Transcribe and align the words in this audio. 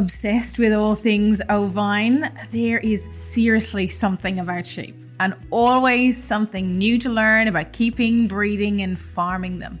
obsessed 0.00 0.58
with 0.58 0.72
all 0.72 0.94
things 0.94 1.42
ovine, 1.50 2.32
there 2.52 2.78
is 2.78 3.04
seriously 3.04 3.86
something 3.86 4.38
about 4.38 4.64
sheep, 4.64 4.98
and 5.20 5.34
always 5.50 6.16
something 6.16 6.78
new 6.78 6.98
to 6.98 7.10
learn 7.10 7.48
about 7.48 7.70
keeping, 7.74 8.26
breeding, 8.26 8.80
and 8.80 8.98
farming 8.98 9.58
them. 9.58 9.78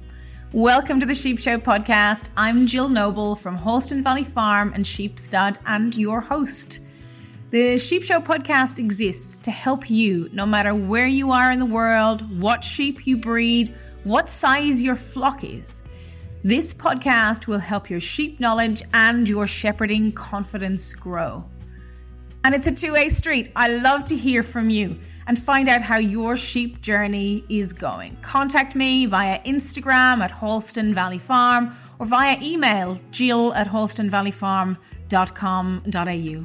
Welcome 0.52 1.00
to 1.00 1.06
the 1.06 1.14
Sheep 1.14 1.38
Show 1.38 1.56
podcast. 1.56 2.28
I'm 2.36 2.66
Jill 2.66 2.90
Noble 2.90 3.34
from 3.34 3.56
Halston 3.56 4.02
Valley 4.02 4.24
Farm 4.24 4.74
and 4.74 4.84
Sheepstud, 4.84 5.56
and 5.64 5.96
your 5.96 6.20
host. 6.20 6.84
The 7.48 7.78
Sheep 7.78 8.02
Show 8.02 8.20
podcast 8.20 8.78
exists 8.78 9.38
to 9.38 9.50
help 9.50 9.88
you, 9.88 10.28
no 10.34 10.44
matter 10.44 10.74
where 10.74 11.06
you 11.06 11.30
are 11.30 11.50
in 11.50 11.58
the 11.58 11.64
world, 11.64 12.42
what 12.42 12.62
sheep 12.62 13.06
you 13.06 13.16
breed, 13.16 13.74
what 14.04 14.28
size 14.28 14.84
your 14.84 14.96
flock 14.96 15.44
is. 15.44 15.82
This 16.42 16.72
podcast 16.72 17.46
will 17.46 17.58
help 17.58 17.90
your 17.90 18.00
sheep 18.00 18.40
knowledge 18.40 18.82
and 18.94 19.28
your 19.28 19.46
shepherding 19.46 20.10
confidence 20.12 20.94
grow. 20.94 21.44
And 22.44 22.54
it's 22.54 22.66
a 22.66 22.74
two 22.74 22.94
way 22.94 23.10
street. 23.10 23.52
I 23.54 23.68
love 23.68 24.04
to 24.04 24.16
hear 24.16 24.42
from 24.42 24.70
you 24.70 24.98
and 25.26 25.38
find 25.38 25.68
out 25.68 25.82
how 25.82 25.98
your 25.98 26.38
sheep 26.38 26.80
journey 26.80 27.44
is 27.50 27.74
going. 27.74 28.16
Contact 28.22 28.74
me 28.74 29.04
via 29.04 29.38
Instagram 29.40 30.20
at 30.20 30.32
Halston 30.32 30.94
Valley 30.94 31.18
Farm 31.18 31.74
or 31.98 32.06
via 32.06 32.38
email 32.42 32.98
jill 33.10 33.52
at 33.52 33.68
halstonvalleyfarm.com.au. 33.68 36.44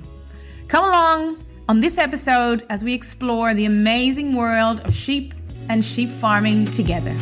Come 0.67 0.84
along 0.84 1.38
on 1.70 1.80
this 1.80 1.98
episode 1.98 2.66
as 2.70 2.84
we 2.84 2.94
explore 2.94 3.53
the 3.53 3.64
amazing 3.66 4.36
world 4.36 4.81
of 4.81 4.94
sheep 4.94 5.34
and 5.70 5.86
sheep 5.86 6.09
farming 6.09 6.66
together. 6.66 7.16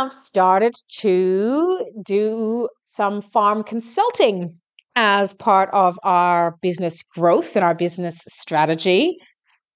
Have 0.00 0.12
started 0.12 0.74
to 0.88 1.78
do 2.04 2.68
some 2.84 3.20
farm 3.20 3.62
consulting 3.62 4.58
as 4.96 5.32
part 5.34 5.68
of 5.72 5.98
our 6.02 6.56
business 6.62 7.02
growth 7.14 7.54
and 7.54 7.64
our 7.64 7.74
business 7.74 8.18
strategy. 8.28 9.18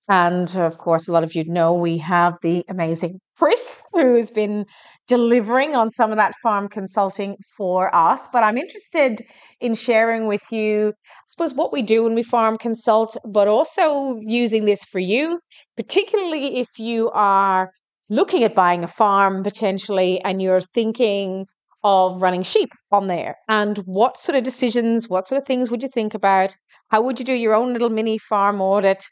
And 0.09 0.55
of 0.57 0.79
course, 0.79 1.09
a 1.09 1.13
lot 1.13 1.25
of 1.25 1.35
you 1.35 1.45
know 1.47 1.73
we 1.75 1.99
have 1.99 2.39
the 2.43 2.65
amazing 2.69 3.21
Chris 3.39 3.83
who's 3.93 4.31
been 4.31 4.65
delivering 5.09 5.75
on 5.75 5.91
some 5.91 6.11
of 6.11 6.17
that 6.17 6.35
farm 6.43 6.69
consulting 6.69 7.37
for 7.57 7.95
us. 7.95 8.27
But 8.33 8.45
I'm 8.45 8.57
interested 8.57 9.23
in 9.61 9.75
sharing 9.75 10.27
with 10.27 10.43
you, 10.51 10.89
I 10.89 11.27
suppose, 11.29 11.53
what 11.53 11.73
we 11.73 11.83
do 11.83 12.05
when 12.05 12.15
we 12.15 12.23
farm 12.23 12.57
consult, 12.57 13.17
but 13.27 13.47
also 13.49 14.19
using 14.23 14.65
this 14.65 14.85
for 14.85 15.01
you, 15.01 15.41
particularly 15.77 16.59
if 16.59 16.79
you 16.79 17.11
are 17.11 17.71
looking 18.11 18.43
at 18.45 18.55
buying 18.55 18.85
a 18.85 18.89
farm 18.89 19.43
potentially 19.43 20.21
and 20.23 20.43
you're 20.43 20.61
thinking 20.61 21.47
of 21.83 22.23
running 22.23 22.43
sheep 22.43 22.71
on 22.93 23.09
there. 23.09 23.37
And 23.49 23.79
what 23.79 24.17
sort 24.19 24.37
of 24.37 24.45
decisions 24.45 25.09
what 25.09 25.27
sort 25.27 25.41
of 25.41 25.47
things 25.47 25.71
would 25.71 25.83
you 25.83 25.89
think 25.89 26.15
about? 26.15 26.57
How 26.89 27.03
would 27.03 27.19
you 27.19 27.25
do 27.25 27.35
your 27.35 27.55
own 27.55 27.73
little 27.73 27.91
mini 27.91 28.19
farm 28.19 28.61
audit 28.61 29.05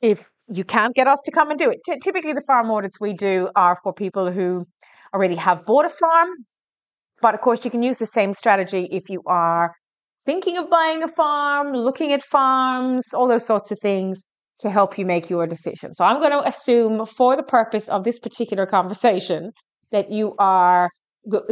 if 0.00 0.24
you 0.48 0.64
can't 0.64 0.94
get 0.94 1.06
us 1.06 1.20
to 1.24 1.30
come 1.30 1.50
and 1.50 1.58
do 1.58 1.70
it? 1.70 1.80
T- 1.86 1.98
typically 2.02 2.32
the 2.32 2.42
farm 2.46 2.70
audits 2.70 3.00
we 3.00 3.12
do 3.12 3.48
are 3.56 3.78
for 3.82 3.92
people 3.92 4.30
who 4.30 4.66
already 5.14 5.36
have 5.36 5.66
bought 5.66 5.84
a 5.84 5.90
farm 5.90 6.30
but 7.22 7.34
of 7.34 7.40
course 7.40 7.64
you 7.64 7.70
can 7.70 7.82
use 7.82 7.96
the 7.96 8.06
same 8.06 8.34
strategy 8.34 8.88
if 8.90 9.08
you 9.08 9.22
are 9.26 9.74
thinking 10.26 10.58
of 10.58 10.68
buying 10.68 11.02
a 11.02 11.08
farm 11.08 11.72
looking 11.72 12.12
at 12.12 12.22
farms 12.22 13.14
all 13.14 13.28
those 13.28 13.46
sorts 13.46 13.70
of 13.70 13.78
things 13.78 14.22
to 14.62 14.70
help 14.70 14.98
you 14.98 15.04
make 15.04 15.28
your 15.28 15.46
decision. 15.46 15.94
So 15.94 16.04
I'm 16.04 16.18
going 16.18 16.32
to 16.32 16.46
assume, 16.46 17.04
for 17.06 17.36
the 17.36 17.42
purpose 17.42 17.88
of 17.88 18.04
this 18.04 18.18
particular 18.18 18.66
conversation, 18.66 19.50
that 19.90 20.10
you 20.10 20.34
are 20.38 20.88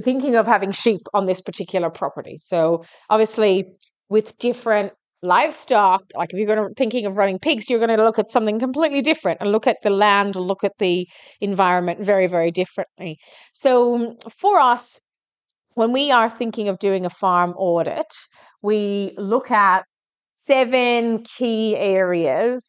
thinking 0.03 0.35
of 0.35 0.47
having 0.47 0.73
sheep 0.73 1.03
on 1.15 1.27
this 1.27 1.41
particular 1.41 1.91
property. 1.91 2.39
So 2.43 2.83
obviously, 3.09 3.65
with 4.09 4.37
different 4.39 4.93
livestock, 5.23 6.03
like 6.15 6.33
if 6.33 6.39
you're 6.39 6.47
going 6.47 6.67
to 6.67 6.75
thinking 6.77 7.05
of 7.07 7.17
running 7.17 7.39
pigs, 7.39 7.69
you're 7.69 7.79
going 7.79 7.97
to 7.97 8.03
look 8.03 8.19
at 8.19 8.31
something 8.31 8.59
completely 8.59 9.03
different 9.03 9.39
and 9.41 9.53
look 9.53 9.67
at 9.67 9.77
the 9.83 9.91
land, 9.91 10.35
look 10.35 10.65
at 10.65 10.73
the 10.79 11.07
environment 11.41 12.05
very, 12.05 12.27
very 12.27 12.51
differently. 12.51 13.19
So 13.53 14.17
for 14.39 14.59
us, 14.59 14.99
when 15.75 15.93
we 15.93 16.11
are 16.11 16.31
thinking 16.31 16.69
of 16.69 16.79
doing 16.79 17.05
a 17.05 17.11
farm 17.11 17.51
audit, 17.53 18.13
we 18.63 19.13
look 19.19 19.51
at 19.51 19.85
seven 20.37 21.23
key 21.37 21.77
areas 21.77 22.67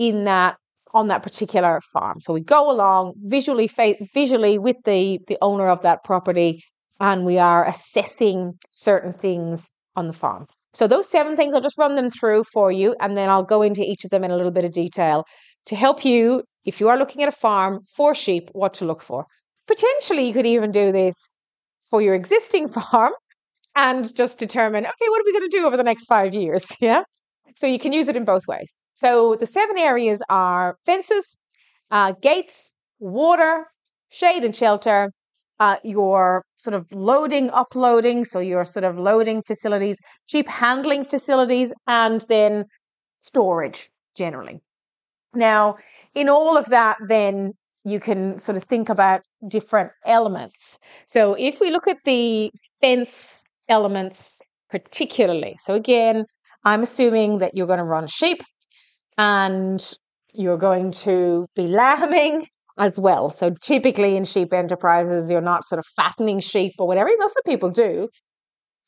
in 0.00 0.24
that 0.24 0.56
on 0.92 1.06
that 1.06 1.22
particular 1.22 1.80
farm. 1.92 2.20
So 2.20 2.32
we 2.32 2.40
go 2.40 2.68
along 2.68 3.12
visually 3.26 3.70
visually 4.12 4.58
with 4.58 4.76
the 4.84 5.20
the 5.28 5.38
owner 5.40 5.68
of 5.68 5.82
that 5.82 6.02
property 6.02 6.64
and 6.98 7.24
we 7.24 7.38
are 7.38 7.64
assessing 7.64 8.54
certain 8.70 9.12
things 9.12 9.70
on 9.94 10.08
the 10.08 10.12
farm. 10.12 10.46
So 10.72 10.88
those 10.88 11.08
seven 11.08 11.36
things 11.36 11.54
I'll 11.54 11.60
just 11.60 11.78
run 11.78 11.94
them 11.94 12.10
through 12.10 12.44
for 12.52 12.72
you 12.72 12.96
and 13.00 13.16
then 13.16 13.28
I'll 13.28 13.44
go 13.44 13.62
into 13.62 13.82
each 13.82 14.04
of 14.04 14.10
them 14.10 14.24
in 14.24 14.32
a 14.32 14.36
little 14.36 14.50
bit 14.50 14.64
of 14.64 14.72
detail 14.72 15.24
to 15.66 15.76
help 15.76 16.04
you 16.04 16.42
if 16.64 16.80
you 16.80 16.88
are 16.88 16.98
looking 16.98 17.22
at 17.22 17.28
a 17.28 17.32
farm 17.46 17.80
for 17.96 18.14
sheep 18.14 18.48
what 18.52 18.74
to 18.74 18.84
look 18.84 19.02
for. 19.02 19.26
Potentially 19.68 20.26
you 20.26 20.32
could 20.32 20.46
even 20.46 20.70
do 20.72 20.90
this 20.90 21.36
for 21.90 22.00
your 22.02 22.14
existing 22.14 22.68
farm 22.76 23.12
and 23.76 24.14
just 24.16 24.38
determine 24.38 24.84
okay 24.86 25.08
what 25.08 25.20
are 25.20 25.26
we 25.26 25.32
going 25.32 25.48
to 25.48 25.56
do 25.56 25.66
over 25.66 25.76
the 25.76 25.84
next 25.84 26.06
5 26.06 26.34
years, 26.34 26.66
yeah? 26.80 27.02
So 27.56 27.66
you 27.66 27.78
can 27.78 27.92
use 27.92 28.08
it 28.08 28.16
in 28.16 28.24
both 28.24 28.46
ways. 28.48 28.74
So 29.00 29.34
the 29.40 29.46
seven 29.46 29.78
areas 29.78 30.20
are 30.28 30.76
fences, 30.84 31.34
uh, 31.90 32.12
gates, 32.20 32.72
water, 32.98 33.64
shade 34.10 34.44
and 34.44 34.54
shelter, 34.54 35.10
uh, 35.58 35.76
your 35.82 36.44
sort 36.58 36.74
of 36.74 36.84
loading, 36.92 37.48
uploading, 37.48 38.26
so 38.26 38.40
your 38.40 38.66
sort 38.66 38.84
of 38.84 38.98
loading 38.98 39.42
facilities, 39.42 39.96
sheep 40.26 40.46
handling 40.48 41.04
facilities, 41.04 41.72
and 41.86 42.26
then 42.28 42.64
storage 43.20 43.88
generally. 44.14 44.60
Now, 45.34 45.76
in 46.14 46.28
all 46.28 46.58
of 46.58 46.66
that, 46.66 46.98
then 47.08 47.52
you 47.84 48.00
can 48.00 48.38
sort 48.38 48.58
of 48.58 48.64
think 48.64 48.90
about 48.90 49.22
different 49.48 49.92
elements. 50.04 50.78
So 51.06 51.32
if 51.38 51.58
we 51.58 51.70
look 51.70 51.88
at 51.88 51.96
the 52.04 52.50
fence 52.82 53.42
elements 53.66 54.38
particularly, 54.68 55.56
so 55.60 55.72
again, 55.72 56.26
I'm 56.64 56.82
assuming 56.82 57.38
that 57.38 57.52
you're 57.54 57.66
going 57.66 57.78
to 57.78 57.84
run 57.84 58.06
sheep 58.06 58.42
and 59.20 59.92
you're 60.32 60.56
going 60.56 60.90
to 60.90 61.46
be 61.54 61.64
lambing 61.64 62.46
as 62.78 62.98
well. 62.98 63.28
So 63.28 63.50
typically 63.60 64.16
in 64.16 64.24
sheep 64.24 64.54
enterprises, 64.54 65.30
you're 65.30 65.42
not 65.42 65.66
sort 65.66 65.78
of 65.78 65.84
fattening 65.94 66.40
sheep 66.40 66.72
or 66.78 66.86
whatever. 66.86 67.10
Most 67.18 67.36
of 67.36 67.44
people 67.44 67.68
do, 67.68 68.08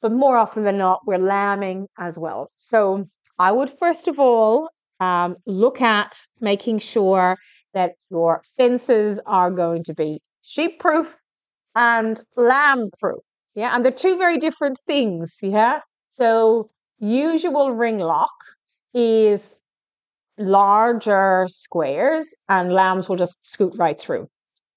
but 0.01 0.11
more 0.11 0.39
often 0.39 0.65
than 0.65 0.79
not, 0.79 1.01
we're 1.07 1.19
lambing 1.19 1.87
as 1.99 2.17
well. 2.17 2.51
So 2.57 3.05
I 3.39 3.53
would 3.53 3.75
first 3.79 4.09
of 4.09 4.19
all 4.19 4.71
um, 5.01 5.37
look 5.47 5.83
at 5.83 6.19
making 6.41 6.79
sure 6.79 7.37
that 7.75 7.93
your 8.11 8.43
fences 8.57 9.21
are 9.27 9.51
going 9.51 9.85
to 9.85 9.95
be 9.95 10.23
sheep 10.41 10.81
proof 10.81 11.15
and 11.75 12.23
lamb 12.37 12.89
proof. 12.99 13.21
Yeah, 13.55 13.77
and 13.77 13.85
they're 13.85 13.93
two 13.93 14.17
very 14.17 14.39
different 14.39 14.79
things. 14.87 15.37
Yeah, 15.43 15.81
so 16.11 16.71
usual 16.99 17.73
ring 17.73 17.99
lock 17.99 18.31
is 18.95 19.59
larger 20.39 21.47
squares 21.49 22.35
and 22.49 22.73
lambs 22.73 23.09
will 23.09 23.17
just 23.17 23.45
scoot 23.45 23.73
right 23.77 24.01
through. 24.01 24.29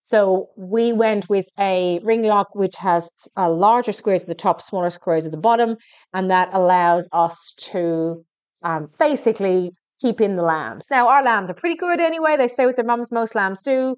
So 0.04 0.50
we 0.56 0.94
went 0.94 1.30
with 1.30 1.48
a 1.58 2.00
ring 2.04 2.24
lock 2.24 2.54
which 2.54 2.76
has 2.78 3.10
a 3.36 3.50
larger 3.50 3.92
squares 3.92 4.22
at 4.22 4.28
the 4.28 4.36
top, 4.36 4.62
smaller 4.62 4.92
squares 4.92 5.26
at 5.26 5.32
the 5.32 5.38
bottom, 5.38 5.78
and 6.14 6.30
that 6.30 6.50
allows 6.54 7.10
us 7.12 7.54
to 7.72 8.24
um, 8.62 8.88
basically 9.00 9.72
keep 10.00 10.22
in 10.22 10.36
the 10.36 10.44
lambs. 10.44 10.86
Now 10.92 11.08
our 11.08 11.24
lambs 11.24 11.50
are 11.50 11.56
pretty 11.56 11.76
good 11.76 12.00
anyway; 12.00 12.38
they 12.38 12.48
stay 12.48 12.68
with 12.68 12.76
their 12.76 12.86
mums. 12.86 13.12
Most 13.12 13.34
lambs 13.34 13.64
do, 13.64 13.96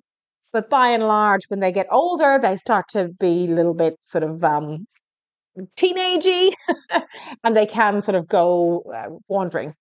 but 0.54 0.69
by 0.69 0.89
and 0.89 1.04
large, 1.04 1.44
when 1.50 1.59
they 1.59 1.74
get 1.74 1.88
older, 1.92 2.39
they 2.42 2.56
start 2.56 2.86
to 2.92 3.09
be 3.19 3.45
a 3.45 3.54
little 3.54 3.74
bit 3.74 4.00
sort 4.04 4.24
of 4.24 4.44
um, 4.45 4.88
teenagey, 5.75 6.54
and 7.44 7.57
they 7.57 7.65
can 7.65 8.01
sort 8.01 8.15
of 8.15 8.30
go 8.30 8.81
uh, 8.95 9.09
wandering. 9.27 9.74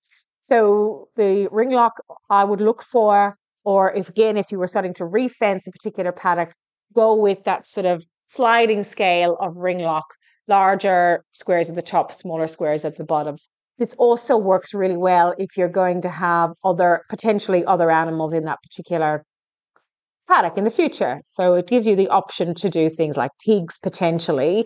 So 0.46 1.08
the 1.16 1.48
ring 1.50 1.72
lock 1.72 1.94
I 2.30 2.44
would 2.44 2.60
look 2.60 2.82
for, 2.82 3.36
or 3.64 3.92
if 3.94 4.08
again, 4.08 4.36
if 4.36 4.52
you 4.52 4.58
were 4.58 4.68
starting 4.68 4.94
to 4.94 5.04
refence 5.04 5.66
a 5.66 5.72
particular 5.72 6.12
paddock, 6.12 6.52
go 6.94 7.16
with 7.16 7.42
that 7.44 7.66
sort 7.66 7.84
of 7.84 8.04
sliding 8.26 8.84
scale 8.84 9.36
of 9.40 9.56
ring 9.56 9.80
lock, 9.80 10.06
larger 10.46 11.24
squares 11.32 11.68
at 11.68 11.74
the 11.74 11.82
top, 11.82 12.12
smaller 12.12 12.46
squares 12.46 12.84
at 12.84 12.96
the 12.96 13.04
bottom. 13.04 13.34
This 13.78 13.94
also 13.98 14.36
works 14.36 14.72
really 14.72 14.96
well 14.96 15.34
if 15.36 15.56
you're 15.56 15.68
going 15.68 16.00
to 16.02 16.08
have 16.08 16.52
other 16.62 17.02
potentially 17.10 17.64
other 17.64 17.90
animals 17.90 18.32
in 18.32 18.44
that 18.44 18.62
particular 18.62 19.24
paddock 20.28 20.56
in 20.56 20.62
the 20.62 20.70
future. 20.70 21.20
So 21.24 21.54
it 21.54 21.66
gives 21.66 21.88
you 21.88 21.96
the 21.96 22.08
option 22.08 22.54
to 22.54 22.70
do 22.70 22.88
things 22.88 23.16
like 23.16 23.32
pigs 23.44 23.78
potentially, 23.78 24.64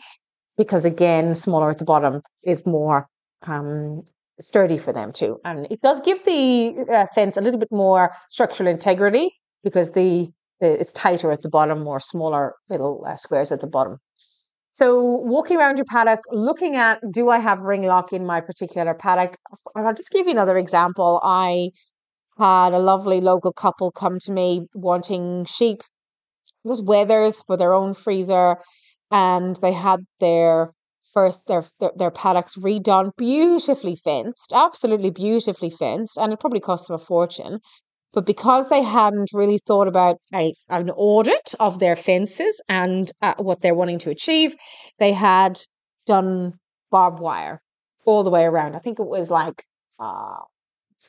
because 0.59 0.85
again, 0.85 1.35
smaller 1.35 1.71
at 1.71 1.79
the 1.79 1.87
bottom 1.87 2.21
is 2.45 2.67
more 2.67 3.07
um, 3.47 4.03
sturdy 4.41 4.79
for 4.79 4.93
them 4.93 5.13
too. 5.13 5.39
And 5.45 5.67
it 5.71 5.81
does 5.83 6.01
give 6.01 6.25
the 6.25 6.87
uh, 6.93 7.07
fence 7.15 7.37
a 7.37 7.41
little 7.41 7.61
bit 7.61 7.71
more 7.71 8.11
structural 8.29 8.69
integrity 8.69 9.33
because 9.63 9.93
the 9.93 10.29
it's 10.61 10.93
tighter 10.93 11.33
at 11.33 11.41
the 11.41 11.49
bottom 11.49 11.87
or 11.87 11.99
smaller 12.01 12.55
little 12.69 13.05
uh, 13.09 13.17
squares 13.17 13.51
at 13.51 13.61
the 13.61 13.67
bottom. 13.67 13.97
So 14.75 15.03
walking 15.03 15.57
around 15.57 15.79
your 15.79 15.87
paddock, 15.87 16.21
looking 16.31 16.77
at 16.77 17.01
do 17.11 17.29
I 17.29 17.39
have 17.39 17.61
ring 17.61 17.83
lock 17.83 18.13
in 18.13 18.27
my 18.27 18.41
particular 18.41 18.95
paddock? 18.95 19.37
And 19.75 19.87
I'll 19.87 19.95
just 19.95 20.11
give 20.11 20.27
you 20.27 20.33
another 20.33 20.57
example. 20.57 21.21
I 21.23 21.71
had 22.39 22.73
a 22.73 22.79
lovely 22.79 23.21
local 23.21 23.53
couple 23.53 23.91
come 23.91 24.19
to 24.21 24.33
me 24.33 24.67
wanting 24.75 25.45
sheep. 25.45 25.81
It 26.65 26.69
was 26.69 26.83
wethers 26.83 27.45
for 27.47 27.57
their 27.57 27.73
own 27.73 27.95
freezer, 27.95 28.57
and 29.11 29.57
they 29.57 29.73
had 29.73 30.01
their 30.21 30.73
first 31.13 31.47
their, 31.47 31.65
their 31.81 31.93
their 31.97 32.11
paddocks 32.11 32.57
redone, 32.57 33.11
beautifully 33.17 33.97
fenced, 33.97 34.53
absolutely 34.55 35.11
beautifully 35.11 35.71
fenced, 35.71 36.19
and 36.19 36.33
it 36.33 36.41
probably 36.41 36.61
cost 36.61 36.89
them 36.89 36.97
a 36.97 36.99
fortune. 36.99 37.61
But 38.13 38.27
because 38.27 38.69
they 38.69 38.83
hadn't 38.83 39.31
really 39.33 39.59
thought 39.67 39.87
about 39.87 40.17
a, 40.35 40.53
an 40.69 40.91
audit 40.91 41.55
of 41.61 41.79
their 41.79 41.95
fences 41.95 42.61
and 42.69 43.11
uh, 43.23 43.35
what 43.39 43.61
they're 43.61 43.75
wanting 43.75 44.01
to 44.01 44.11
achieve, 44.11 44.57
they 44.99 45.13
had 45.13 45.61
done 46.07 46.55
barbed 46.91 47.21
wire 47.21 47.61
all 48.05 48.25
the 48.25 48.31
way 48.31 48.45
around. 48.45 48.75
I 48.75 48.81
think 48.81 48.99
it 48.99 49.07
was 49.07 49.31
like 49.31 49.63
uh, 50.01 50.39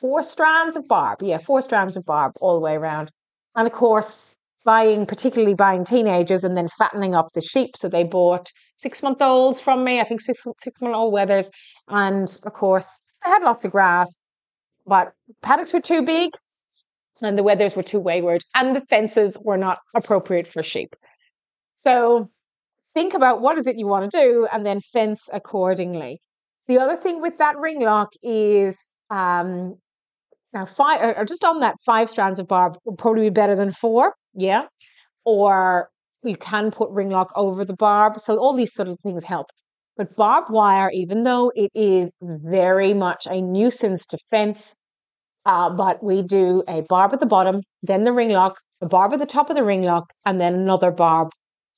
four 0.00 0.22
strands 0.22 0.76
of 0.76 0.86
barb. 0.86 1.22
Yeah, 1.22 1.38
four 1.38 1.60
strands 1.60 1.96
of 1.96 2.04
barb 2.04 2.32
all 2.40 2.54
the 2.54 2.60
way 2.60 2.74
around. 2.74 3.10
And 3.56 3.66
of 3.66 3.72
course, 3.72 4.36
buying, 4.64 5.06
particularly 5.06 5.54
buying 5.54 5.84
teenagers 5.84 6.44
and 6.44 6.56
then 6.56 6.68
fattening 6.78 7.14
up 7.14 7.28
the 7.34 7.40
sheep. 7.40 7.76
So 7.76 7.88
they 7.88 8.04
bought 8.04 8.50
six 8.76 9.02
month 9.02 9.20
olds 9.20 9.60
from 9.60 9.84
me, 9.84 10.00
I 10.00 10.04
think 10.04 10.20
six, 10.20 10.42
six 10.60 10.80
month 10.80 10.94
old 10.94 11.14
wethers. 11.14 11.50
And 11.88 12.28
of 12.44 12.52
course, 12.52 12.88
I 13.24 13.28
had 13.28 13.42
lots 13.42 13.64
of 13.64 13.72
grass, 13.72 14.14
but 14.86 15.12
paddocks 15.42 15.72
were 15.72 15.80
too 15.80 16.02
big 16.02 16.32
and 17.22 17.38
the 17.38 17.44
wethers 17.44 17.76
were 17.76 17.82
too 17.82 18.00
wayward 18.00 18.42
and 18.54 18.74
the 18.74 18.80
fences 18.82 19.36
were 19.40 19.56
not 19.56 19.78
appropriate 19.94 20.46
for 20.46 20.62
sheep. 20.62 20.94
So 21.76 22.28
think 22.94 23.14
about 23.14 23.40
what 23.40 23.58
is 23.58 23.66
it 23.66 23.76
you 23.78 23.86
want 23.86 24.10
to 24.10 24.20
do 24.20 24.48
and 24.52 24.66
then 24.66 24.80
fence 24.92 25.28
accordingly. 25.32 26.20
The 26.68 26.78
other 26.78 26.96
thing 26.96 27.20
with 27.20 27.38
that 27.38 27.56
ring 27.58 27.80
lock 27.80 28.10
is 28.22 28.78
um, 29.10 29.76
now 30.52 30.66
five 30.66 31.16
or 31.16 31.24
just 31.24 31.44
on 31.44 31.60
that 31.60 31.76
five 31.84 32.08
strands 32.08 32.38
of 32.38 32.46
barb 32.46 32.76
will 32.84 32.96
probably 32.96 33.24
be 33.24 33.30
better 33.30 33.56
than 33.56 33.72
four, 33.72 34.14
yeah. 34.34 34.66
Or 35.24 35.90
you 36.22 36.36
can 36.36 36.70
put 36.70 36.90
ring 36.90 37.10
lock 37.10 37.32
over 37.36 37.64
the 37.64 37.76
barb. 37.76 38.20
So 38.20 38.38
all 38.38 38.54
these 38.54 38.74
sort 38.74 38.88
of 38.88 38.98
things 39.00 39.24
help. 39.24 39.46
But 39.96 40.16
barbed 40.16 40.50
wire, 40.50 40.90
even 40.92 41.24
though 41.24 41.52
it 41.54 41.70
is 41.74 42.12
very 42.20 42.94
much 42.94 43.26
a 43.26 43.42
nuisance 43.42 44.06
to 44.06 44.18
fence, 44.30 44.74
uh, 45.44 45.70
but 45.70 46.02
we 46.02 46.22
do 46.22 46.62
a 46.68 46.82
barb 46.82 47.12
at 47.12 47.20
the 47.20 47.26
bottom, 47.26 47.60
then 47.82 48.04
the 48.04 48.12
ring 48.12 48.30
lock, 48.30 48.58
a 48.80 48.86
barb 48.86 49.12
at 49.12 49.18
the 49.18 49.26
top 49.26 49.50
of 49.50 49.56
the 49.56 49.64
ring 49.64 49.82
lock, 49.82 50.12
and 50.24 50.40
then 50.40 50.54
another 50.54 50.90
barb 50.90 51.30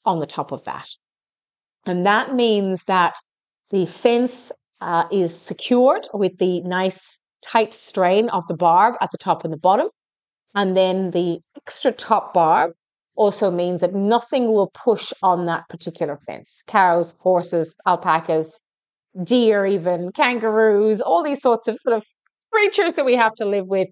on 0.04 0.20
the 0.20 0.26
top 0.26 0.52
of 0.52 0.62
that. 0.64 0.86
And 1.86 2.06
that 2.06 2.34
means 2.34 2.84
that 2.84 3.14
the 3.70 3.86
fence 3.86 4.52
uh, 4.80 5.04
is 5.10 5.36
secured 5.36 6.06
with 6.12 6.38
the 6.38 6.60
nice 6.62 7.18
tight 7.42 7.74
strain 7.74 8.28
of 8.28 8.46
the 8.48 8.56
barb 8.56 8.94
at 9.00 9.10
the 9.10 9.18
top 9.18 9.44
and 9.44 9.52
the 9.52 9.58
bottom. 9.58 9.88
And 10.54 10.76
then 10.76 11.10
the 11.10 11.40
extra 11.56 11.92
top 11.92 12.32
bar 12.34 12.72
also 13.16 13.50
means 13.50 13.80
that 13.80 13.94
nothing 13.94 14.46
will 14.46 14.70
push 14.74 15.12
on 15.22 15.46
that 15.46 15.68
particular 15.68 16.16
fence. 16.26 16.62
Cows, 16.66 17.14
horses, 17.18 17.74
alpacas, 17.86 18.58
deer, 19.22 19.66
even 19.66 20.10
kangaroos, 20.12 21.00
all 21.00 21.22
these 21.22 21.40
sorts 21.40 21.68
of 21.68 21.78
sort 21.78 21.96
of 21.96 22.04
creatures 22.52 22.96
that 22.96 23.04
we 23.04 23.14
have 23.14 23.34
to 23.36 23.44
live 23.44 23.66
with, 23.66 23.88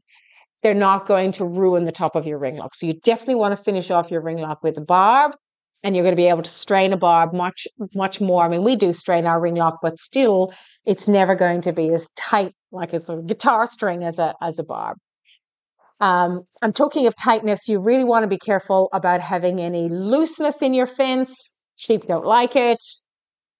they're 0.62 0.74
not 0.74 1.06
going 1.06 1.32
to 1.32 1.44
ruin 1.44 1.84
the 1.84 1.92
top 1.92 2.16
of 2.16 2.26
your 2.26 2.38
ring 2.38 2.56
lock. 2.56 2.74
So 2.74 2.86
you 2.86 2.94
definitely 3.04 3.36
want 3.36 3.56
to 3.56 3.62
finish 3.62 3.90
off 3.90 4.10
your 4.10 4.20
ring 4.20 4.38
lock 4.38 4.62
with 4.62 4.76
a 4.76 4.80
barb 4.80 5.32
and 5.82 5.96
you're 5.96 6.04
going 6.04 6.12
to 6.12 6.16
be 6.16 6.28
able 6.28 6.42
to 6.42 6.50
strain 6.50 6.92
a 6.92 6.96
barb 6.96 7.32
much, 7.32 7.66
much 7.94 8.20
more. 8.20 8.44
I 8.44 8.48
mean, 8.48 8.62
we 8.62 8.76
do 8.76 8.92
strain 8.92 9.26
our 9.26 9.40
ring 9.40 9.56
lock, 9.56 9.78
but 9.82 9.98
still 9.98 10.52
it's 10.84 11.08
never 11.08 11.34
going 11.34 11.60
to 11.62 11.72
be 11.72 11.92
as 11.92 12.08
tight 12.16 12.54
like 12.70 12.92
a 12.92 13.00
sort 13.00 13.18
of 13.18 13.26
guitar 13.26 13.66
string 13.66 14.04
as 14.04 14.18
a, 14.18 14.34
as 14.40 14.58
a 14.58 14.64
barb. 14.64 14.96
Um, 16.02 16.42
I'm 16.62 16.72
talking 16.72 17.06
of 17.06 17.14
tightness. 17.16 17.68
You 17.68 17.80
really 17.80 18.02
want 18.02 18.24
to 18.24 18.26
be 18.26 18.36
careful 18.36 18.88
about 18.92 19.20
having 19.20 19.60
any 19.60 19.88
looseness 19.88 20.60
in 20.60 20.74
your 20.74 20.88
fence. 20.88 21.62
Sheep 21.76 22.08
don't 22.08 22.26
like 22.26 22.56
it. 22.56 22.82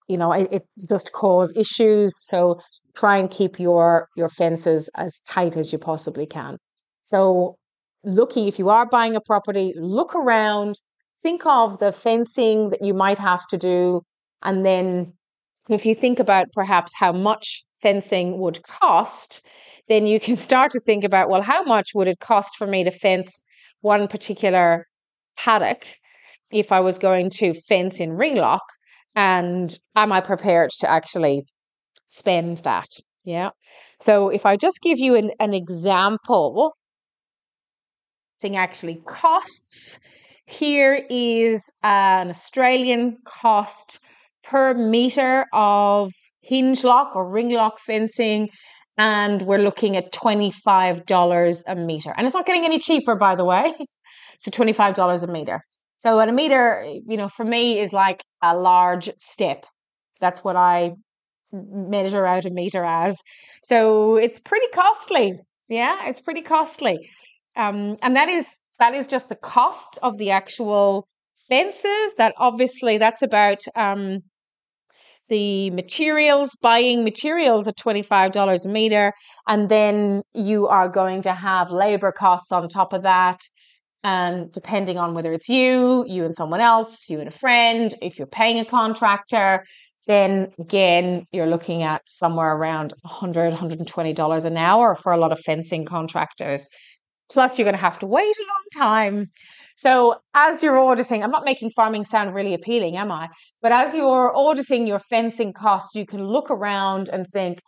You 0.08 0.18
know, 0.18 0.32
it, 0.32 0.48
it 0.50 0.62
just 0.88 1.12
cause 1.12 1.52
issues. 1.56 2.12
So 2.26 2.60
try 2.96 3.16
and 3.16 3.30
keep 3.30 3.60
your 3.60 4.08
your 4.16 4.28
fences 4.28 4.90
as 4.96 5.20
tight 5.30 5.56
as 5.56 5.72
you 5.72 5.78
possibly 5.78 6.26
can. 6.26 6.56
So 7.04 7.54
looking 8.02 8.48
if 8.48 8.58
you 8.58 8.68
are 8.70 8.88
buying 8.88 9.14
a 9.14 9.20
property, 9.20 9.72
look 9.76 10.12
around, 10.16 10.74
think 11.22 11.46
of 11.46 11.78
the 11.78 11.92
fencing 11.92 12.70
that 12.70 12.82
you 12.82 12.92
might 12.92 13.20
have 13.20 13.46
to 13.50 13.56
do 13.56 14.02
and 14.42 14.66
then 14.66 15.12
if 15.68 15.86
you 15.86 15.94
think 15.94 16.18
about 16.18 16.52
perhaps 16.52 16.92
how 16.94 17.12
much 17.12 17.64
fencing 17.80 18.38
would 18.40 18.62
cost, 18.64 19.46
then 19.88 20.06
you 20.06 20.20
can 20.20 20.36
start 20.36 20.70
to 20.72 20.80
think 20.80 21.04
about 21.04 21.28
well 21.28 21.42
how 21.42 21.62
much 21.62 21.90
would 21.94 22.08
it 22.08 22.18
cost 22.20 22.56
for 22.56 22.66
me 22.66 22.84
to 22.84 22.90
fence 22.90 23.42
one 23.80 24.08
particular 24.08 24.86
paddock 25.36 25.84
if 26.50 26.70
I 26.70 26.80
was 26.80 26.98
going 26.98 27.30
to 27.38 27.54
fence 27.68 27.98
in 28.00 28.12
ringlock 28.12 28.62
and 29.14 29.76
am 29.96 30.12
I 30.12 30.20
prepared 30.20 30.70
to 30.80 30.90
actually 30.90 31.44
spend 32.08 32.58
that. 32.58 32.88
Yeah. 33.24 33.50
So 34.00 34.28
if 34.28 34.44
I 34.44 34.56
just 34.56 34.80
give 34.82 34.98
you 34.98 35.14
an, 35.14 35.30
an 35.40 35.54
example, 35.54 36.74
thing 38.40 38.56
actually 38.56 39.00
costs. 39.06 39.98
Here 40.46 41.06
is 41.08 41.62
an 41.82 42.28
Australian 42.28 43.16
cost 43.24 44.00
per 44.42 44.74
meter 44.74 45.46
of 45.52 46.12
hinge 46.42 46.84
lock 46.84 47.14
or 47.14 47.30
ring 47.30 47.50
lock 47.50 47.78
fencing. 47.78 48.50
And 48.98 49.42
we're 49.42 49.58
looking 49.58 49.96
at 49.96 50.12
$25 50.12 51.64
a 51.66 51.74
meter. 51.76 52.14
And 52.16 52.26
it's 52.26 52.34
not 52.34 52.46
getting 52.46 52.64
any 52.64 52.78
cheaper, 52.78 53.16
by 53.16 53.34
the 53.34 53.44
way. 53.44 53.74
So 54.38 54.50
$25 54.50 55.22
a 55.22 55.28
meter. 55.28 55.60
So 56.00 56.18
at 56.18 56.28
a 56.28 56.32
meter, 56.32 56.84
you 57.06 57.16
know, 57.16 57.28
for 57.28 57.44
me 57.44 57.78
is 57.78 57.92
like 57.92 58.24
a 58.42 58.56
large 58.56 59.08
step. 59.20 59.66
That's 60.20 60.42
what 60.42 60.56
I 60.56 60.94
measure 61.52 62.26
out 62.26 62.44
a 62.44 62.50
meter 62.50 62.84
as. 62.84 63.18
So 63.64 64.16
it's 64.16 64.38
pretty 64.40 64.66
costly. 64.74 65.38
Yeah, 65.68 66.06
it's 66.08 66.20
pretty 66.20 66.42
costly. 66.42 67.08
Um, 67.56 67.96
and 68.02 68.16
that 68.16 68.28
is 68.28 68.60
that 68.78 68.94
is 68.94 69.06
just 69.06 69.28
the 69.28 69.36
cost 69.36 69.98
of 70.02 70.18
the 70.18 70.30
actual 70.30 71.06
fences. 71.48 72.14
That 72.18 72.34
obviously 72.38 72.98
that's 72.98 73.22
about 73.22 73.62
um, 73.76 74.18
the 75.32 75.70
materials, 75.70 76.54
buying 76.60 77.04
materials 77.04 77.66
at 77.66 77.78
$25 77.78 78.64
a 78.64 78.68
meter. 78.68 79.14
And 79.48 79.70
then 79.70 80.22
you 80.34 80.68
are 80.68 80.90
going 80.90 81.22
to 81.22 81.32
have 81.32 81.70
labor 81.70 82.12
costs 82.12 82.52
on 82.52 82.68
top 82.68 82.92
of 82.92 83.02
that. 83.04 83.40
And 84.04 84.52
depending 84.52 84.98
on 84.98 85.14
whether 85.14 85.32
it's 85.32 85.48
you, 85.48 86.04
you 86.06 86.26
and 86.26 86.34
someone 86.34 86.60
else, 86.60 87.08
you 87.08 87.18
and 87.18 87.28
a 87.28 87.38
friend, 87.44 87.94
if 88.02 88.18
you're 88.18 88.26
paying 88.26 88.58
a 88.58 88.64
contractor, 88.66 89.64
then 90.06 90.52
again, 90.58 91.24
you're 91.32 91.46
looking 91.46 91.82
at 91.82 92.02
somewhere 92.08 92.54
around 92.54 92.92
$100, 93.06 93.56
$120 93.56 94.44
an 94.44 94.56
hour 94.58 94.94
for 94.96 95.12
a 95.12 95.16
lot 95.16 95.32
of 95.32 95.40
fencing 95.40 95.86
contractors. 95.86 96.68
Plus, 97.30 97.58
you're 97.58 97.64
going 97.64 97.74
to 97.74 97.80
have 97.80 98.00
to 98.00 98.06
wait 98.06 98.36
a 98.36 98.46
long 98.52 98.90
time. 98.90 99.30
So, 99.76 100.16
as 100.34 100.62
you're 100.62 100.78
auditing, 100.78 101.22
I'm 101.22 101.30
not 101.30 101.44
making 101.44 101.70
farming 101.70 102.04
sound 102.04 102.34
really 102.34 102.54
appealing, 102.54 102.96
am 102.96 103.10
I? 103.10 103.28
But 103.60 103.72
as 103.72 103.94
you're 103.94 104.36
auditing 104.36 104.86
your 104.86 104.98
fencing 104.98 105.52
costs, 105.52 105.94
you 105.94 106.06
can 106.06 106.24
look 106.24 106.50
around 106.50 107.08
and 107.08 107.26
think, 107.32 107.60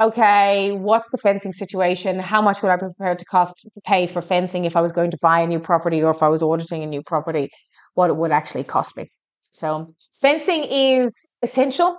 okay, 0.00 0.72
what's 0.72 1.10
the 1.10 1.18
fencing 1.18 1.52
situation? 1.52 2.18
How 2.18 2.42
much 2.42 2.62
would 2.62 2.70
I 2.70 2.76
be 2.76 2.86
prepared 2.96 3.18
to 3.18 3.24
cost 3.26 3.54
to 3.62 3.80
pay 3.84 4.06
for 4.06 4.22
fencing 4.22 4.64
if 4.64 4.76
I 4.76 4.80
was 4.80 4.92
going 4.92 5.10
to 5.10 5.18
buy 5.22 5.40
a 5.40 5.46
new 5.46 5.60
property 5.60 6.02
or 6.02 6.10
if 6.10 6.22
I 6.22 6.28
was 6.28 6.42
auditing 6.42 6.82
a 6.82 6.86
new 6.86 7.02
property? 7.02 7.50
What 7.94 8.10
it 8.10 8.16
would 8.16 8.32
actually 8.32 8.64
cost 8.64 8.96
me. 8.96 9.06
So 9.50 9.94
fencing 10.20 10.64
is 10.64 11.14
essential. 11.42 11.98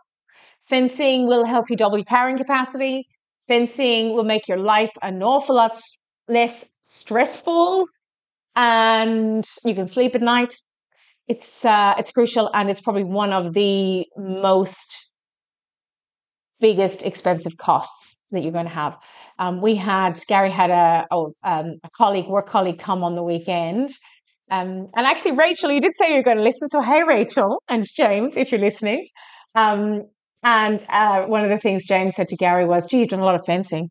Fencing 0.69 1.27
will 1.27 1.45
help 1.45 1.69
you 1.69 1.75
double 1.75 1.97
your 1.97 2.05
carrying 2.05 2.37
capacity. 2.37 3.05
Fencing 3.47 4.13
will 4.13 4.23
make 4.23 4.47
your 4.47 4.57
life 4.57 4.91
an 5.01 5.21
awful 5.21 5.55
lot 5.55 5.79
less 6.27 6.67
stressful 6.81 7.85
and 8.55 9.45
you 9.65 9.75
can 9.75 9.87
sleep 9.87 10.15
at 10.15 10.21
night. 10.21 10.55
It's 11.27 11.63
uh, 11.63 11.95
it's 11.97 12.11
crucial 12.11 12.49
and 12.53 12.69
it's 12.69 12.81
probably 12.81 13.05
one 13.05 13.31
of 13.31 13.53
the 13.53 14.05
most 14.17 15.09
biggest 16.59 17.03
expensive 17.03 17.57
costs 17.57 18.17
that 18.31 18.41
you're 18.41 18.51
going 18.51 18.65
to 18.65 18.71
have. 18.71 18.97
Um, 19.39 19.61
we 19.61 19.75
had 19.75 20.19
Gary 20.27 20.49
had 20.49 20.69
a, 20.69 21.05
oh, 21.11 21.33
um, 21.43 21.77
a 21.83 21.89
colleague, 21.95 22.27
work 22.27 22.47
colleague, 22.47 22.79
come 22.79 23.03
on 23.03 23.15
the 23.15 23.23
weekend 23.23 23.91
um, 24.53 24.87
and 24.95 25.07
actually, 25.07 25.31
Rachel, 25.31 25.71
you 25.71 25.81
did 25.81 25.95
say 25.95 26.13
you're 26.13 26.23
going 26.23 26.37
to 26.37 26.43
listen. 26.43 26.69
So, 26.69 26.81
hey, 26.81 27.03
Rachel 27.03 27.63
and 27.67 27.87
James, 27.91 28.37
if 28.37 28.51
you're 28.51 28.61
listening. 28.61 29.07
Um, 29.55 30.03
and 30.43 30.85
uh, 30.89 31.25
one 31.25 31.43
of 31.43 31.49
the 31.49 31.57
things 31.57 31.87
James 31.87 32.15
said 32.15 32.27
to 32.27 32.35
Gary 32.35 32.65
was, 32.65 32.87
gee, 32.87 32.99
you've 32.99 33.09
done 33.09 33.21
a 33.21 33.25
lot 33.25 33.33
of 33.35 33.45
fencing. 33.45 33.89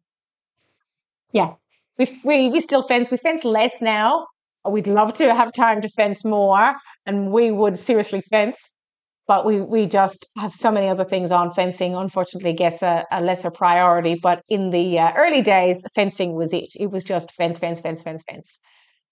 Yeah, 1.33 1.55
we, 1.99 2.21
we, 2.23 2.51
we 2.51 2.61
still 2.61 2.87
fence. 2.87 3.11
We 3.11 3.17
fence 3.17 3.45
less 3.45 3.81
now 3.81 4.27
We'd 4.69 4.87
love 4.87 5.15
to 5.15 5.35
have 5.35 5.53
time 5.53 5.81
to 5.83 5.89
fence 5.89 6.25
more, 6.25 6.73
and 7.07 7.33
we 7.33 7.51
would 7.51 7.79
seriously 7.79 8.23
fence. 8.31 8.59
But 9.29 9.47
we, 9.47 9.61
we 9.61 9.87
just 9.87 10.27
have 10.37 10.53
so 10.53 10.71
many 10.71 10.89
other 10.89 11.05
things 11.05 11.31
on. 11.31 11.53
Fencing, 11.53 11.95
unfortunately, 11.95 12.53
gets 12.55 12.83
a, 12.83 13.05
a 13.11 13.21
lesser 13.21 13.51
priority. 13.51 14.19
But 14.21 14.43
in 14.49 14.71
the 14.71 14.99
uh, 14.99 15.13
early 15.17 15.43
days, 15.43 15.85
fencing 15.95 16.35
was 16.35 16.53
it. 16.53 16.73
It 16.79 16.91
was 16.91 17.05
just 17.05 17.33
fence, 17.33 17.59
fence, 17.59 17.81
fence, 17.81 18.03
fence, 18.03 18.23
fence. 18.29 18.61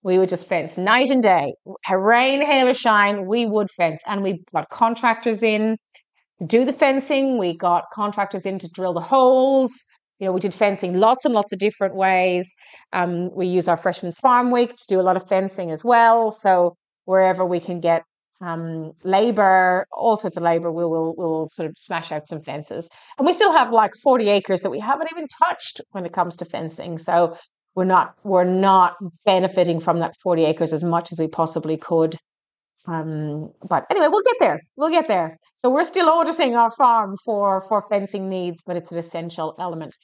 We 0.02 0.18
would 0.18 0.28
just 0.28 0.46
fence 0.46 0.76
night 0.76 1.10
and 1.10 1.22
day. 1.22 1.54
Rain, 1.90 2.44
hail, 2.44 2.68
or 2.68 2.74
shine, 2.74 3.26
we 3.26 3.46
would 3.46 3.70
fence. 3.70 4.02
And 4.06 4.22
we 4.22 4.42
got 4.52 4.68
contractors 4.70 5.42
in 5.42 5.76
do 6.46 6.64
the 6.64 6.72
fencing. 6.72 7.38
We 7.38 7.56
got 7.56 7.84
contractors 7.92 8.46
in 8.46 8.58
to 8.60 8.68
drill 8.68 8.94
the 8.94 9.00
holes. 9.00 9.72
You 10.20 10.26
know, 10.26 10.32
we 10.32 10.40
did 10.40 10.54
fencing 10.54 10.98
lots 10.98 11.24
and 11.24 11.32
lots 11.32 11.52
of 11.52 11.58
different 11.58 11.94
ways. 11.96 12.52
Um, 12.92 13.34
we 13.34 13.46
use 13.46 13.68
our 13.68 13.78
Freshman's 13.78 14.18
Farm 14.18 14.50
Week 14.50 14.70
to 14.76 14.86
do 14.86 15.00
a 15.00 15.02
lot 15.02 15.16
of 15.16 15.26
fencing 15.26 15.70
as 15.70 15.82
well. 15.82 16.30
So 16.30 16.76
wherever 17.06 17.44
we 17.44 17.58
can 17.58 17.80
get 17.80 18.02
um, 18.42 18.92
labor, 19.02 19.86
all 19.90 20.18
sorts 20.18 20.36
of 20.36 20.42
labor, 20.42 20.70
we 20.70 20.84
will 20.84 21.14
we 21.16 21.24
will 21.24 21.48
sort 21.48 21.70
of 21.70 21.74
smash 21.78 22.12
out 22.12 22.28
some 22.28 22.42
fences. 22.42 22.88
And 23.18 23.26
we 23.26 23.32
still 23.32 23.52
have 23.52 23.72
like 23.72 23.92
40 23.96 24.28
acres 24.28 24.60
that 24.60 24.70
we 24.70 24.78
haven't 24.78 25.08
even 25.10 25.26
touched 25.42 25.80
when 25.92 26.04
it 26.04 26.12
comes 26.12 26.36
to 26.38 26.44
fencing. 26.44 26.98
So 26.98 27.36
we're 27.74 27.84
not 27.84 28.14
we're 28.22 28.44
not 28.44 28.96
benefiting 29.24 29.80
from 29.80 30.00
that 30.00 30.14
40 30.22 30.44
acres 30.44 30.74
as 30.74 30.82
much 30.82 31.12
as 31.12 31.18
we 31.18 31.28
possibly 31.28 31.78
could. 31.78 32.16
Um, 32.86 33.52
but 33.68 33.84
anyway, 33.90 34.08
we'll 34.10 34.22
get 34.22 34.36
there. 34.40 34.60
We'll 34.76 34.90
get 34.90 35.08
there. 35.08 35.38
So 35.56 35.70
we're 35.70 35.84
still 35.84 36.08
auditing 36.08 36.56
our 36.56 36.70
farm 36.70 37.16
for 37.24 37.62
for 37.68 37.84
fencing 37.90 38.28
needs, 38.28 38.62
but 38.64 38.76
it's 38.76 38.90
an 38.90 38.98
essential 38.98 39.54
element. 39.58 39.96